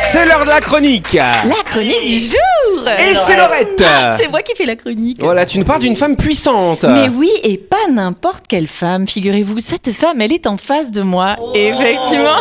C'est 0.09 0.25
l'heure 0.25 0.45
de 0.45 0.49
la 0.49 0.61
chronique 0.61 1.13
La 1.13 1.63
chronique 1.65 2.05
du 2.07 2.17
jour 2.17 2.87
Et 2.87 3.13
c'est 3.13 3.35
Laurette 3.35 3.83
C'est 4.15 4.29
moi 4.29 4.41
qui 4.41 4.55
fais 4.55 4.65
la 4.65 4.75
chronique. 4.77 5.17
Voilà, 5.19 5.45
tu 5.45 5.59
nous 5.59 5.65
parles 5.65 5.81
d'une 5.81 5.95
femme 5.97 6.15
puissante. 6.15 6.85
Mais 6.85 7.09
oui, 7.09 7.29
et 7.43 7.57
pas 7.57 7.87
n'importe 7.91 8.45
quelle 8.47 8.67
femme, 8.67 9.07
figurez-vous. 9.07 9.59
Cette 9.59 9.91
femme, 9.91 10.21
elle 10.21 10.31
est 10.31 10.47
en 10.47 10.57
face 10.57 10.91
de 10.91 11.01
moi. 11.01 11.35
Effectivement. 11.53 12.37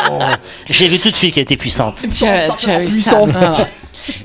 J'ai 0.70 0.88
vu 0.88 0.98
tout 0.98 1.10
de 1.10 1.16
suite 1.16 1.34
qu'elle 1.34 1.42
était 1.42 1.56
puissante. 1.56 1.96
Tu 2.10 2.24
as, 2.24 2.48
tu 2.50 2.70
as 2.70 2.82
eu 2.82 2.90
ça. 2.90 3.18
Voilà. 3.26 3.52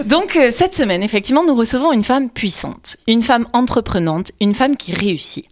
Donc, 0.05 0.35
euh, 0.35 0.49
cette 0.51 0.75
semaine, 0.75 1.03
effectivement, 1.03 1.43
nous 1.43 1.55
recevons 1.55 1.91
une 1.91 2.03
femme 2.03 2.29
puissante, 2.29 2.97
une 3.07 3.21
femme 3.21 3.47
entreprenante, 3.53 4.31
une 4.39 4.55
femme 4.55 4.77
qui 4.77 4.93
réussit. 4.93 5.45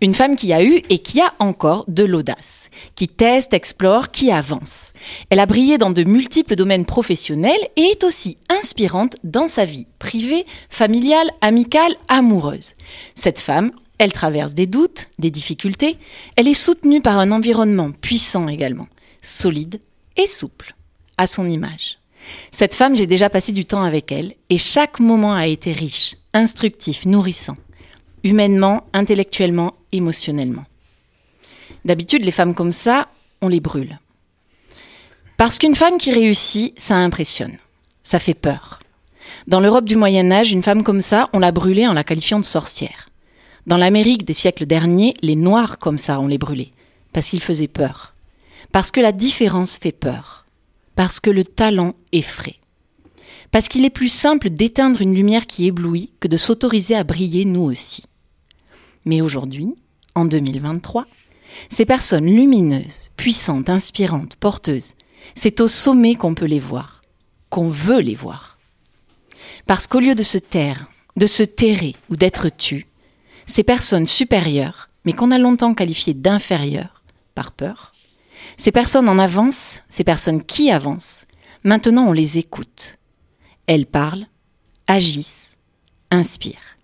Une 0.00 0.14
femme 0.14 0.36
qui 0.36 0.52
a 0.52 0.62
eu 0.62 0.82
et 0.90 0.98
qui 0.98 1.20
a 1.20 1.32
encore 1.38 1.84
de 1.88 2.04
l'audace, 2.04 2.68
qui 2.94 3.08
teste, 3.08 3.54
explore, 3.54 4.10
qui 4.10 4.30
avance. 4.30 4.92
Elle 5.30 5.40
a 5.40 5.46
brillé 5.46 5.78
dans 5.78 5.90
de 5.90 6.04
multiples 6.04 6.56
domaines 6.56 6.84
professionnels 6.84 7.68
et 7.76 7.82
est 7.82 8.04
aussi 8.04 8.38
inspirante 8.48 9.16
dans 9.24 9.48
sa 9.48 9.64
vie 9.64 9.86
privée, 9.98 10.46
familiale, 10.68 11.30
amicale, 11.40 11.96
amoureuse. 12.08 12.72
Cette 13.14 13.40
femme, 13.40 13.70
elle 13.98 14.12
traverse 14.12 14.54
des 14.54 14.66
doutes, 14.66 15.08
des 15.18 15.30
difficultés, 15.30 15.96
elle 16.36 16.48
est 16.48 16.54
soutenue 16.54 17.00
par 17.00 17.18
un 17.18 17.32
environnement 17.32 17.92
puissant 17.92 18.48
également, 18.48 18.88
solide 19.22 19.80
et 20.16 20.26
souple, 20.26 20.74
à 21.16 21.26
son 21.26 21.48
image. 21.48 21.98
Cette 22.50 22.74
femme, 22.74 22.96
j'ai 22.96 23.06
déjà 23.06 23.30
passé 23.30 23.52
du 23.52 23.64
temps 23.64 23.82
avec 23.82 24.12
elle 24.12 24.34
et 24.50 24.58
chaque 24.58 25.00
moment 25.00 25.34
a 25.34 25.46
été 25.46 25.72
riche, 25.72 26.16
instructif, 26.34 27.06
nourrissant 27.06 27.56
humainement, 28.26 28.84
intellectuellement, 28.92 29.74
émotionnellement. 29.92 30.64
D'habitude, 31.84 32.24
les 32.24 32.30
femmes 32.30 32.54
comme 32.54 32.72
ça, 32.72 33.08
on 33.40 33.48
les 33.48 33.60
brûle. 33.60 33.98
Parce 35.36 35.58
qu'une 35.58 35.74
femme 35.74 35.98
qui 35.98 36.12
réussit, 36.12 36.78
ça 36.80 36.96
impressionne. 36.96 37.56
Ça 38.02 38.18
fait 38.18 38.34
peur. 38.34 38.80
Dans 39.46 39.60
l'Europe 39.60 39.84
du 39.84 39.96
Moyen 39.96 40.30
Âge, 40.32 40.52
une 40.52 40.62
femme 40.62 40.82
comme 40.82 41.00
ça, 41.00 41.28
on 41.32 41.38
l'a 41.38 41.52
brûlée 41.52 41.86
en 41.86 41.92
la 41.92 42.04
qualifiant 42.04 42.40
de 42.40 42.44
sorcière. 42.44 43.08
Dans 43.66 43.76
l'Amérique 43.76 44.24
des 44.24 44.32
siècles 44.32 44.66
derniers, 44.66 45.14
les 45.22 45.36
Noirs 45.36 45.78
comme 45.78 45.98
ça, 45.98 46.20
on 46.20 46.26
les 46.26 46.38
brûlait. 46.38 46.72
Parce 47.12 47.28
qu'ils 47.28 47.42
faisaient 47.42 47.68
peur. 47.68 48.14
Parce 48.72 48.90
que 48.90 49.00
la 49.00 49.12
différence 49.12 49.76
fait 49.76 49.92
peur. 49.92 50.46
Parce 50.94 51.20
que 51.20 51.30
le 51.30 51.44
talent 51.44 51.94
effraie. 52.12 52.56
Parce 53.50 53.68
qu'il 53.68 53.84
est 53.84 53.90
plus 53.90 54.08
simple 54.08 54.50
d'éteindre 54.50 55.02
une 55.02 55.14
lumière 55.14 55.46
qui 55.46 55.66
éblouit 55.66 56.10
que 56.20 56.28
de 56.28 56.36
s'autoriser 56.36 56.96
à 56.96 57.04
briller 57.04 57.44
nous 57.44 57.62
aussi. 57.62 58.02
Mais 59.06 59.22
aujourd'hui, 59.22 59.68
en 60.14 60.24
2023, 60.24 61.06
ces 61.70 61.86
personnes 61.86 62.26
lumineuses, 62.26 63.10
puissantes, 63.16 63.70
inspirantes, 63.70 64.36
porteuses, 64.36 64.94
c'est 65.34 65.60
au 65.60 65.68
sommet 65.68 66.16
qu'on 66.16 66.34
peut 66.34 66.46
les 66.46 66.60
voir, 66.60 67.02
qu'on 67.48 67.68
veut 67.68 68.00
les 68.00 68.14
voir. 68.14 68.58
Parce 69.66 69.86
qu'au 69.86 70.00
lieu 70.00 70.14
de 70.14 70.22
se 70.22 70.38
taire, 70.38 70.86
de 71.16 71.26
se 71.26 71.44
terrer 71.44 71.94
ou 72.10 72.16
d'être 72.16 72.48
tues, 72.48 72.86
ces 73.46 73.62
personnes 73.62 74.06
supérieures, 74.06 74.90
mais 75.04 75.12
qu'on 75.12 75.30
a 75.30 75.38
longtemps 75.38 75.74
qualifiées 75.74 76.14
d'inférieures, 76.14 77.02
par 77.34 77.52
peur, 77.52 77.92
ces 78.56 78.72
personnes 78.72 79.08
en 79.08 79.18
avance, 79.18 79.82
ces 79.88 80.04
personnes 80.04 80.42
qui 80.42 80.70
avancent, 80.70 81.26
maintenant 81.62 82.08
on 82.08 82.12
les 82.12 82.38
écoute. 82.38 82.98
Elles 83.66 83.86
parlent, 83.86 84.26
agissent, 84.88 85.56
inspirent. 86.10 86.75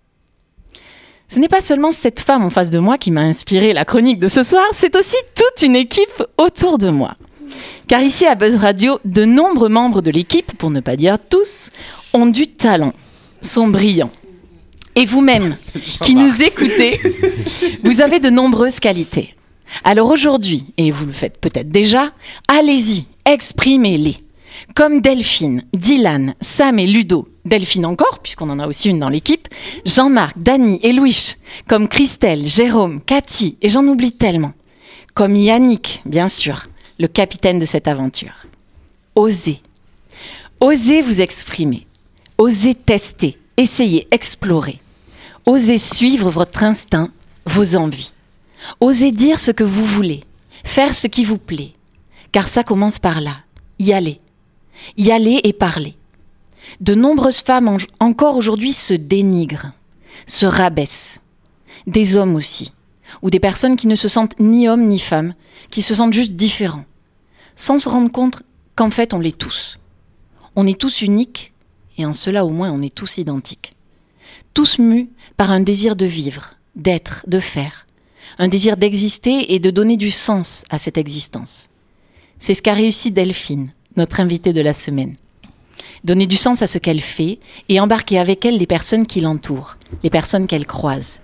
Ce 1.33 1.39
n'est 1.41 1.49
pas 1.49 1.63
seulement 1.63 1.93
cette 1.93 2.21
femme 2.21 2.45
en 2.45 2.51
face 2.51 2.69
de 2.69 2.79
moi 2.79 2.99
qui 2.99 3.11
m'a 3.11 3.23
inspiré 3.23 3.73
la 3.73 3.87
chronique 3.87 4.19
de 4.19 4.29
ce 4.29 4.43
soir, 4.43 4.67
c'est 4.75 4.95
aussi 4.95 5.17
toute 5.35 5.67
une 5.67 5.77
équipe 5.77 6.23
autour 6.37 6.77
de 6.77 6.91
moi. 6.91 7.17
Car 7.89 8.03
ici 8.03 8.27
à 8.27 8.35
Buzz 8.35 8.57
Radio, 8.57 8.99
de 9.07 9.25
nombreux 9.25 9.71
membres 9.71 10.03
de 10.03 10.11
l'équipe, 10.11 10.53
pour 10.59 10.69
ne 10.69 10.81
pas 10.81 10.95
dire 10.95 11.17
tous, 11.31 11.71
ont 12.13 12.27
du 12.27 12.49
talent, 12.49 12.93
sont 13.41 13.67
brillants. 13.67 14.11
Et 14.95 15.07
vous-même, 15.07 15.57
qui 16.03 16.15
nous 16.15 16.43
écoutez, 16.43 17.01
vous 17.83 18.03
avez 18.03 18.21
de 18.21 18.29
nombreuses 18.29 18.79
qualités. 18.79 19.35
Alors 19.85 20.11
aujourd'hui, 20.11 20.67
et 20.77 20.91
vous 20.91 21.07
le 21.07 21.13
faites 21.13 21.41
peut-être 21.41 21.71
déjà, 21.71 22.11
allez-y, 22.47 23.07
exprimez-les. 23.25 24.19
Comme 24.75 25.01
Delphine, 25.01 25.63
Dylan, 25.73 26.35
Sam 26.43 26.79
et 26.79 26.87
Ludo. 26.87 27.27
Delphine 27.45 27.87
encore, 27.87 28.21
puisqu'on 28.21 28.51
en 28.51 28.59
a 28.59 28.69
aussi 28.69 28.89
une 28.89 29.01
dans 29.01 29.09
l'équipe. 29.09 29.49
Jean-Marc, 29.85 30.39
Dany 30.39 30.79
et 30.83 30.93
Louis. 30.93 31.35
Comme 31.69 31.89
Christelle, 31.89 32.47
Jérôme, 32.47 33.01
Cathy, 33.03 33.57
et 33.61 33.69
j'en 33.69 33.87
oublie 33.87 34.13
tellement. 34.13 34.53
Comme 35.15 35.37
Yannick, 35.37 36.03
bien 36.07 36.29
sûr, 36.29 36.69
le 36.99 37.09
capitaine 37.09 37.59
de 37.59 37.67
cette 37.67 37.89
aventure. 37.89 38.47
Osez. 39.15 39.61
Osez 40.61 41.03
vous 41.03 41.21
exprimer. 41.21 41.87
Osez 42.39 42.75
tester, 42.75 43.39
essayer, 43.57 44.07
explorer. 44.11 44.81
Osez 45.45 45.79
suivre 45.79 46.31
votre 46.31 46.63
instinct, 46.63 47.11
vos 47.47 47.77
envies. 47.77 48.15
Osez 48.81 49.11
dire 49.11 49.41
ce 49.41 49.51
que 49.51 49.65
vous 49.65 49.85
voulez, 49.85 50.23
faire 50.65 50.95
ce 50.95 51.09
qui 51.09 51.25
vous 51.25 51.39
plaît. 51.39 51.73
Car 52.31 52.49
ça 52.49 52.63
commence 52.63 52.99
par 52.99 53.21
là. 53.21 53.39
Y 53.79 53.93
aller. 53.93 54.21
Y 54.97 55.11
aller 55.11 55.41
et 55.45 55.53
parler. 55.53 55.97
De 56.83 56.97
nombreuses 56.97 57.43
femmes 57.43 57.69
en- 57.69 57.77
encore 58.01 58.37
aujourd'hui 58.37 58.73
se 58.73 58.93
dénigrent, 58.93 59.71
se 60.27 60.47
rabaissent. 60.47 61.21
Des 61.87 62.17
hommes 62.17 62.35
aussi. 62.35 62.73
Ou 63.23 63.31
des 63.31 63.39
personnes 63.39 63.77
qui 63.77 63.87
ne 63.87 63.95
se 63.95 64.09
sentent 64.09 64.35
ni 64.41 64.69
hommes 64.69 64.89
ni 64.89 64.99
femmes, 64.99 65.35
qui 65.71 65.81
se 65.81 65.95
sentent 65.95 66.13
juste 66.13 66.33
différents. 66.35 66.85
Sans 67.55 67.79
se 67.79 67.89
rendre 67.89 68.11
compte 68.11 68.43
qu'en 68.75 68.91
fait 68.91 69.15
on 69.15 69.21
l'est 69.21 69.39
tous. 69.39 69.79
On 70.57 70.67
est 70.67 70.77
tous 70.79 71.03
uniques 71.03 71.53
et 71.99 72.05
en 72.05 72.13
cela 72.13 72.45
au 72.45 72.51
moins 72.51 72.73
on 72.73 72.83
est 72.83 72.93
tous 72.93 73.19
identiques. 73.19 73.77
Tous 74.53 74.81
mus 74.81 75.09
par 75.37 75.53
un 75.53 75.61
désir 75.61 75.95
de 75.95 76.05
vivre, 76.07 76.55
d'être, 76.75 77.25
de 77.29 77.39
faire. 77.39 77.87
Un 78.41 78.49
désir 78.49 78.77
d'exister 78.77 79.55
et 79.55 79.61
de 79.61 79.71
donner 79.71 79.97
du 79.97 80.11
sens 80.11 80.65
à 80.69 80.79
cette 80.79 80.99
existence. 80.99 81.69
C'est 82.41 82.55
ce 82.55 82.63
qu'a 82.63 82.75
réussi 82.75 83.13
Delphine, 83.13 83.73
notre 83.95 84.19
invitée 84.19 84.53
de 84.53 84.61
la 84.63 84.75
semaine. 84.75 85.15
Donner 86.05 86.27
du 86.27 86.37
sens 86.37 86.63
à 86.63 86.67
ce 86.67 86.79
qu'elle 86.79 87.01
fait 87.01 87.39
et 87.69 87.81
embarquer 87.81 88.19
avec 88.19 88.45
elle 88.45 88.59
les 88.59 88.67
personnes 88.67 89.07
qui 89.07 89.21
l'entourent, 89.21 89.77
les 90.03 90.11
personnes 90.11 90.47
qu'elle 90.47 90.67
croise. 90.67 91.21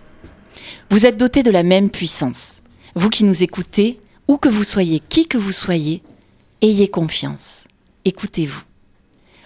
Vous 0.91 1.07
êtes 1.07 1.17
dotés 1.17 1.43
de 1.43 1.51
la 1.51 1.63
même 1.63 1.91
puissance. 1.91 2.61
Vous 2.95 3.11
qui 3.11 3.25
nous 3.25 3.43
écoutez, 3.43 4.01
où 4.27 4.37
que 4.37 4.49
vous 4.49 4.65
soyez, 4.65 5.01
qui 5.01 5.27
que 5.27 5.39
vous 5.39 5.53
soyez, 5.53 6.03
ayez 6.63 6.89
confiance. 6.89 7.65
Écoutez-vous. 8.05 8.63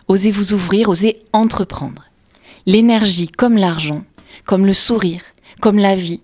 Osez 0.08 0.30
vous 0.30 0.52
ouvrir, 0.52 0.88
osez 0.88 1.22
entreprendre. 1.32 2.04
L'énergie 2.66 3.28
comme 3.28 3.56
l'argent, 3.56 4.04
comme 4.44 4.66
le 4.66 4.72
sourire, 4.72 5.22
comme 5.60 5.78
la 5.78 5.96
vie, 5.96 6.20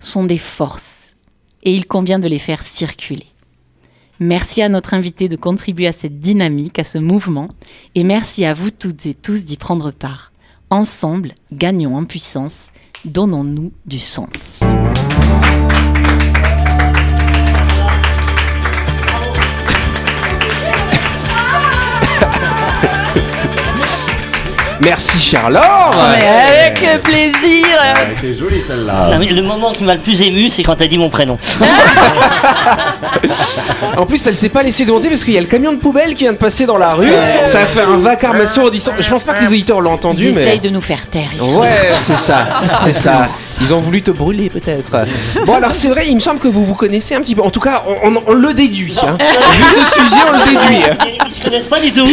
sont 0.00 0.24
des 0.24 0.38
forces 0.38 1.14
et 1.62 1.74
il 1.74 1.86
convient 1.86 2.18
de 2.18 2.28
les 2.28 2.38
faire 2.38 2.62
circuler. 2.62 3.26
Merci 4.20 4.62
à 4.62 4.68
notre 4.68 4.94
invité 4.94 5.28
de 5.28 5.36
contribuer 5.36 5.86
à 5.86 5.92
cette 5.92 6.20
dynamique, 6.20 6.78
à 6.80 6.84
ce 6.84 6.98
mouvement, 6.98 7.48
et 7.94 8.02
merci 8.02 8.44
à 8.44 8.52
vous 8.52 8.70
toutes 8.70 9.06
et 9.06 9.14
tous 9.14 9.44
d'y 9.44 9.56
prendre 9.56 9.92
part. 9.92 10.32
Ensemble, 10.70 11.34
gagnons 11.52 11.96
en 11.96 12.04
puissance, 12.04 12.70
donnons-nous 13.04 13.72
du 13.86 14.00
sens. 14.00 14.60
Merci 24.82 25.18
Charlotte. 25.20 25.62
avec 25.64 27.02
plaisir. 27.02 27.66
C'est 28.20 28.34
joli 28.34 28.62
celle-là. 28.66 29.18
Le 29.18 29.42
moment 29.42 29.72
qui 29.72 29.84
m'a 29.84 29.94
le 29.94 30.00
plus 30.00 30.20
ému, 30.22 30.48
c'est 30.48 30.62
quand 30.62 30.76
t'as 30.76 30.86
dit 30.86 30.98
mon 30.98 31.08
prénom. 31.10 31.38
En 33.96 34.06
plus, 34.06 34.24
elle 34.26 34.34
s'est 34.36 34.48
pas 34.48 34.62
laissée 34.62 34.84
de 34.84 34.92
monter 34.92 35.08
parce 35.08 35.24
qu'il 35.24 35.34
y 35.34 35.38
a 35.38 35.40
le 35.40 35.46
camion 35.46 35.72
de 35.72 35.78
poubelle 35.78 36.14
qui 36.14 36.22
vient 36.24 36.32
de 36.32 36.36
passer 36.38 36.66
dans 36.66 36.78
la 36.78 36.94
rue. 36.94 37.10
Ça 37.46 37.60
a 37.60 37.66
fait 37.66 37.80
un 37.82 37.96
vacarme 37.96 38.40
assourdissant. 38.40 38.92
Je 38.98 39.08
pense 39.10 39.24
pas 39.24 39.34
que 39.34 39.40
les 39.40 39.48
auditeurs 39.48 39.80
l'ont 39.80 39.92
entendu, 39.92 40.22
Ils 40.28 40.34
mais. 40.34 40.42
essayent 40.42 40.60
de 40.60 40.68
nous 40.68 40.80
faire 40.80 41.06
taire. 41.08 41.28
Ouais, 41.56 41.68
c'est 42.02 42.16
ça, 42.16 42.46
c'est 42.84 42.92
ça. 42.92 43.26
Ils 43.60 43.74
ont 43.74 43.80
voulu 43.80 44.02
te 44.02 44.10
brûler 44.10 44.50
peut-être. 44.50 44.90
Bon 45.46 45.54
alors 45.54 45.74
c'est 45.74 45.88
vrai, 45.88 46.04
il 46.08 46.14
me 46.14 46.20
semble 46.20 46.38
que 46.38 46.48
vous 46.48 46.64
vous 46.64 46.74
connaissez 46.74 47.14
un 47.14 47.20
petit 47.20 47.34
peu. 47.34 47.42
En 47.42 47.50
tout 47.50 47.60
cas, 47.60 47.84
on, 48.04 48.14
on- 48.16 48.22
on 48.28 48.32
le 48.34 48.54
déduit. 48.54 48.96
Hein. 49.02 49.16
Vu 49.18 49.64
ce 49.64 50.00
sujet, 50.00 50.20
on 50.28 50.32
le 50.32 50.44
déduit. 50.44 50.82
Ils 51.26 51.32
se 51.34 51.42
connaissent 51.42 51.66
pas 51.66 51.80
du 51.80 51.92
tout. 51.92 52.08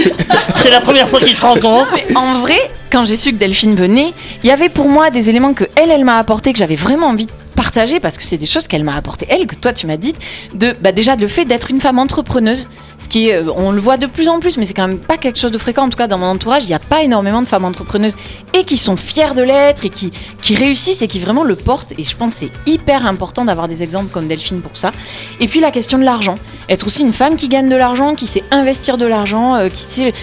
C'est 0.56 0.72
la 0.72 0.82
première 0.82 1.08
fois 1.10 1.20
qu'ils 1.20 1.36
se 1.36 1.42
rencontrent. 1.42 1.90
Mais 1.94 2.06
en 2.16 2.40
vrai, 2.40 2.55
quand 2.96 3.04
j'ai 3.04 3.18
su 3.18 3.34
que 3.34 3.36
Delphine 3.36 3.76
venait, 3.76 4.14
il 4.42 4.48
y 4.48 4.52
avait 4.52 4.70
pour 4.70 4.88
moi 4.88 5.10
des 5.10 5.30
éléments 5.30 5.54
que 5.54 5.66
elle, 5.76 5.92
elle 5.92 6.06
m'a 6.06 6.18
apporté, 6.18 6.54
que 6.54 6.60
j'avais 6.60 6.78
vraiment 6.78 7.08
envie 7.08 7.26
de 7.26 7.32
partager 7.54 8.00
parce 8.00 8.18
que 8.18 8.24
c'est 8.24 8.38
des 8.38 8.46
choses 8.46 8.70
qu'elle 8.70 8.86
m'a 8.86 8.96
apporté, 8.96 9.28
elle, 9.30 9.48
que 9.48 9.56
toi 9.56 9.74
tu 9.74 9.86
m'as 9.86 9.98
dit, 9.98 10.16
de 10.54 10.74
bah 10.80 10.94
déjà 10.94 11.18
le 11.18 11.28
fait 11.28 11.44
d'être 11.44 11.70
une 11.72 11.82
femme 11.82 12.00
entrepreneuse, 12.00 12.70
ce 12.98 13.10
qui 13.10 13.34
euh, 13.34 13.52
on 13.54 13.74
le 13.74 13.82
voit 13.82 13.98
de 13.98 14.06
plus 14.06 14.30
en 14.30 14.40
plus, 14.40 14.58
mais 14.58 14.64
c'est 14.64 14.74
quand 14.74 14.88
même 14.88 15.00
pas 15.00 15.18
quelque 15.18 15.38
chose 15.38 15.52
de 15.52 15.58
fréquent. 15.58 15.84
En 15.84 15.90
tout 15.90 15.98
cas, 15.98 16.08
dans 16.08 16.18
mon 16.18 16.28
entourage, 16.28 16.64
il 16.64 16.68
n'y 16.68 16.74
a 16.74 16.80
pas 16.80 17.04
énormément 17.04 17.42
de 17.42 17.50
femmes 17.50 17.66
entrepreneuses 17.66 18.16
et 18.58 18.64
qui 18.64 18.78
sont 18.78 18.96
fières 18.96 19.34
de 19.34 19.42
l'être 19.42 19.84
et 19.84 19.90
qui, 19.90 20.14
réussissent 20.56 21.02
et 21.02 21.10
qui 21.10 21.20
vraiment 21.20 21.44
le 21.44 21.58
portent. 21.58 21.92
Et 21.98 22.04
je 22.06 22.16
pense 22.16 22.36
c'est 22.36 22.52
hyper 22.66 23.06
important 23.06 23.44
d'avoir 23.44 23.68
des 23.68 23.84
exemples 23.84 24.10
comme 24.10 24.30
Delphine 24.30 24.62
pour 24.62 24.78
ça. 24.78 24.94
Et 25.42 25.50
puis 25.50 25.60
la 25.60 25.72
question 25.72 25.98
de 25.98 26.06
l'argent, 26.06 26.36
être 26.70 26.88
aussi 26.88 27.02
une 27.02 27.12
femme 27.12 27.36
qui 27.36 27.50
gagne 27.50 27.68
de 27.68 27.76
l'argent, 27.76 28.16
qui 28.16 28.26
sait 28.26 28.46
investir 28.52 28.98
de 28.98 29.06
l'argent, 29.06 29.56
euh, 29.56 29.68
qui 29.68 29.82
sait 29.82 30.14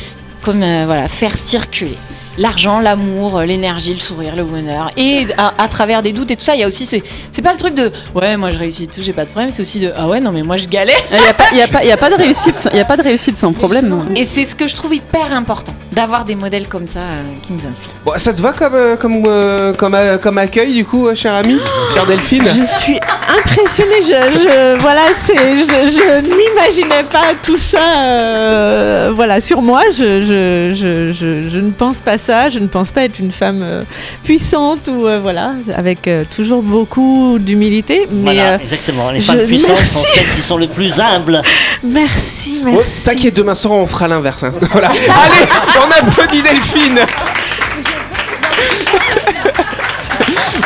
comme 0.42 0.62
euh, 0.62 0.84
voilà 0.86 1.06
faire 1.08 1.36
circuler 1.36 1.98
l'argent, 2.38 2.80
l'amour, 2.80 3.38
euh, 3.38 3.44
l'énergie, 3.44 3.94
le 3.94 4.00
sourire, 4.00 4.36
le 4.36 4.44
bonheur. 4.44 4.90
Et 4.96 5.26
à, 5.38 5.52
à 5.58 5.68
travers 5.68 6.02
des 6.02 6.12
doutes 6.12 6.30
et 6.30 6.36
tout 6.36 6.44
ça, 6.44 6.54
il 6.54 6.60
y 6.60 6.64
a 6.64 6.66
aussi 6.66 6.86
ce. 6.86 6.96
C'est 7.30 7.42
pas 7.42 7.52
le 7.52 7.58
truc 7.58 7.74
de 7.74 7.90
ouais, 8.14 8.36
moi 8.36 8.50
je 8.50 8.58
réussis 8.58 8.88
tout, 8.88 9.02
j'ai 9.02 9.12
pas 9.12 9.24
de 9.24 9.30
problème. 9.30 9.50
C'est 9.50 9.62
aussi 9.62 9.80
de 9.80 9.92
ah 9.96 10.06
ouais, 10.08 10.20
non 10.20 10.32
mais 10.32 10.42
moi 10.42 10.56
je 10.56 10.66
galère. 10.68 10.96
Il 11.12 11.18
n'y 11.20 11.26
a, 11.28 11.34
pas- 11.34 11.44
il 11.52 11.58
y 11.58 11.62
a, 11.62 11.68
pas- 11.68 11.82
il 11.82 11.88
y 11.88 11.92
a 11.92 11.96
pas 11.96 12.10
de 12.10 12.16
réussite, 12.16 12.56
sans- 12.56 12.70
il 12.70 12.76
y 12.78 12.80
a 12.80 12.84
pas 12.84 12.96
de 12.96 13.02
réussite 13.02 13.36
sans 13.38 13.52
problème. 13.52 14.06
Et 14.16 14.24
c'est 14.24 14.44
ce 14.44 14.54
que 14.54 14.66
je 14.66 14.74
trouve 14.74 14.94
hyper 14.94 15.32
important 15.34 15.74
d'avoir 15.92 16.24
des 16.24 16.34
modèles 16.34 16.68
comme 16.68 16.86
ça 16.86 17.00
euh, 17.00 17.22
qui 17.42 17.52
nous 17.52 17.60
inspirent. 17.70 17.90
Bon, 18.04 18.12
ça 18.16 18.32
te 18.32 18.40
va 18.42 18.52
comme 18.52 18.74
euh, 18.74 18.96
comme 18.96 19.22
euh, 19.26 19.72
comme, 19.74 19.94
euh, 19.94 20.18
comme 20.18 20.38
accueil 20.38 20.72
du 20.72 20.84
coup, 20.84 21.08
euh, 21.08 21.14
cher 21.14 21.34
ami, 21.34 21.58
chère 21.94 22.06
Delphine? 22.06 22.44
Je 22.46 22.64
suis 22.64 22.98
impressionnée. 23.38 24.02
Je, 24.02 24.38
je- 24.38 24.80
voilà, 24.80 25.02
c'est, 25.20 25.36
je, 25.36 25.90
je 25.90 26.20
n'imaginais 26.20 27.04
pas 27.10 27.32
tout 27.42 27.56
ça. 27.58 27.78
euh, 28.06 29.12
voilà, 29.14 29.40
sur 29.40 29.62
moi, 29.62 29.82
je, 29.96 30.22
je, 30.22 30.72
je, 30.74 31.12
je, 31.12 31.48
je 31.48 31.58
ne 31.60 31.70
pense 31.70 32.00
pas 32.00 32.18
ça. 32.18 32.48
Je 32.48 32.58
ne 32.58 32.66
pense 32.66 32.90
pas 32.90 33.04
être 33.04 33.18
une 33.18 33.32
femme 33.32 33.62
euh, 33.62 33.82
puissante 34.24 34.88
ou 34.88 35.06
euh, 35.06 35.18
voilà, 35.20 35.52
avec 35.76 36.06
euh, 36.08 36.24
toujours 36.34 36.62
beaucoup 36.62 37.38
d'humilité. 37.40 38.06
Mais 38.10 38.34
Voilà, 38.34 38.52
euh, 38.54 38.58
exactement. 38.58 39.10
Les 39.10 39.20
je- 39.20 39.26
femmes 39.32 39.42
puissantes 39.46 39.78
sont 39.78 40.00
merci. 40.02 40.06
celles 40.18 40.34
qui 40.36 40.42
sont 40.42 40.56
le 40.56 40.66
plus 40.68 41.00
humbles. 41.00 41.42
merci, 41.82 42.60
Ouais, 42.64 42.72
merci. 42.72 43.04
T'inquiète, 43.04 43.34
demain 43.34 43.54
soir 43.54 43.74
on 43.74 43.86
fera 43.86 44.08
l'inverse. 44.08 44.42
hein. 44.44 44.52
Voilà. 44.72 44.88
Allez, 44.88 45.80
on 45.86 46.08
applaudit 46.08 46.42
Delphine. 46.42 47.00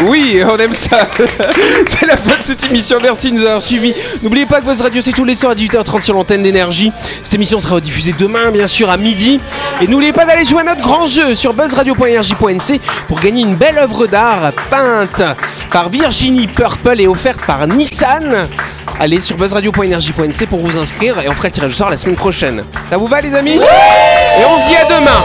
Oui, 0.05 0.43
on 0.47 0.57
aime 0.59 0.75
ça. 0.75 1.09
C'est 1.87 2.07
la 2.07 2.17
fin 2.17 2.39
de 2.39 2.43
cette 2.43 2.65
émission. 2.65 2.99
Merci 3.03 3.31
de 3.31 3.37
nous 3.37 3.45
avoir 3.45 3.63
suivis. 3.63 3.95
N'oubliez 4.23 4.47
pas 4.47 4.61
que 4.61 4.67
Buzz 4.67 4.83
Radio, 4.83 5.01
c'est 5.01 5.13
tous 5.13 5.25
les 5.25 5.35
soirs 5.35 5.53
à 5.53 5.55
18h30 5.55 6.03
sur 6.03 6.15
l'antenne 6.15 6.43
d'énergie. 6.43 6.93
Cette 7.23 7.35
émission 7.35 7.61
sera 7.61 7.77
rediffusée 7.77 8.15
demain, 8.19 8.51
bien 8.51 8.67
sûr, 8.67 8.91
à 8.91 8.97
midi. 8.97 9.41
Et 9.81 9.87
n'oubliez 9.87 10.13
pas 10.13 10.25
d'aller 10.25 10.45
jouer 10.45 10.61
à 10.61 10.65
notre 10.65 10.83
grand 10.83 11.07
jeu 11.07 11.35
sur 11.35 11.55
buzzradio.energie.nc 11.55 12.81
pour 13.09 13.21
gagner 13.21 13.43
une 13.43 13.55
belle 13.55 13.79
œuvre 13.79 14.07
d'art 14.07 14.53
peinte 14.71 15.23
par 15.71 15.89
Virginie 15.89 16.47
Purple 16.47 17.01
et 17.01 17.07
offerte 17.07 17.41
par 17.47 17.67
Nissan. 17.67 18.49
Allez 19.01 19.21
sur 19.21 19.37
buzzradio.energie.nc 19.37 20.47
pour 20.47 20.61
vous 20.61 20.79
inscrire 20.79 21.21
et 21.21 21.29
on 21.29 21.33
fera 21.33 21.49
le 21.49 21.53
tirage 21.53 21.73
au 21.73 21.77
sort 21.77 21.91
la 21.91 21.97
semaine 21.97 22.17
prochaine. 22.17 22.65
Ça 22.91 22.97
vous 22.97 23.07
va, 23.07 23.21
les 23.21 23.35
amis? 23.35 23.57
Et 23.57 24.45
on 24.47 24.59
se 24.59 24.69
dit 24.69 24.77
à 24.77 24.85
demain. 24.85 25.23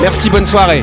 Merci, 0.00 0.30
bonne 0.30 0.46
soirée. 0.46 0.82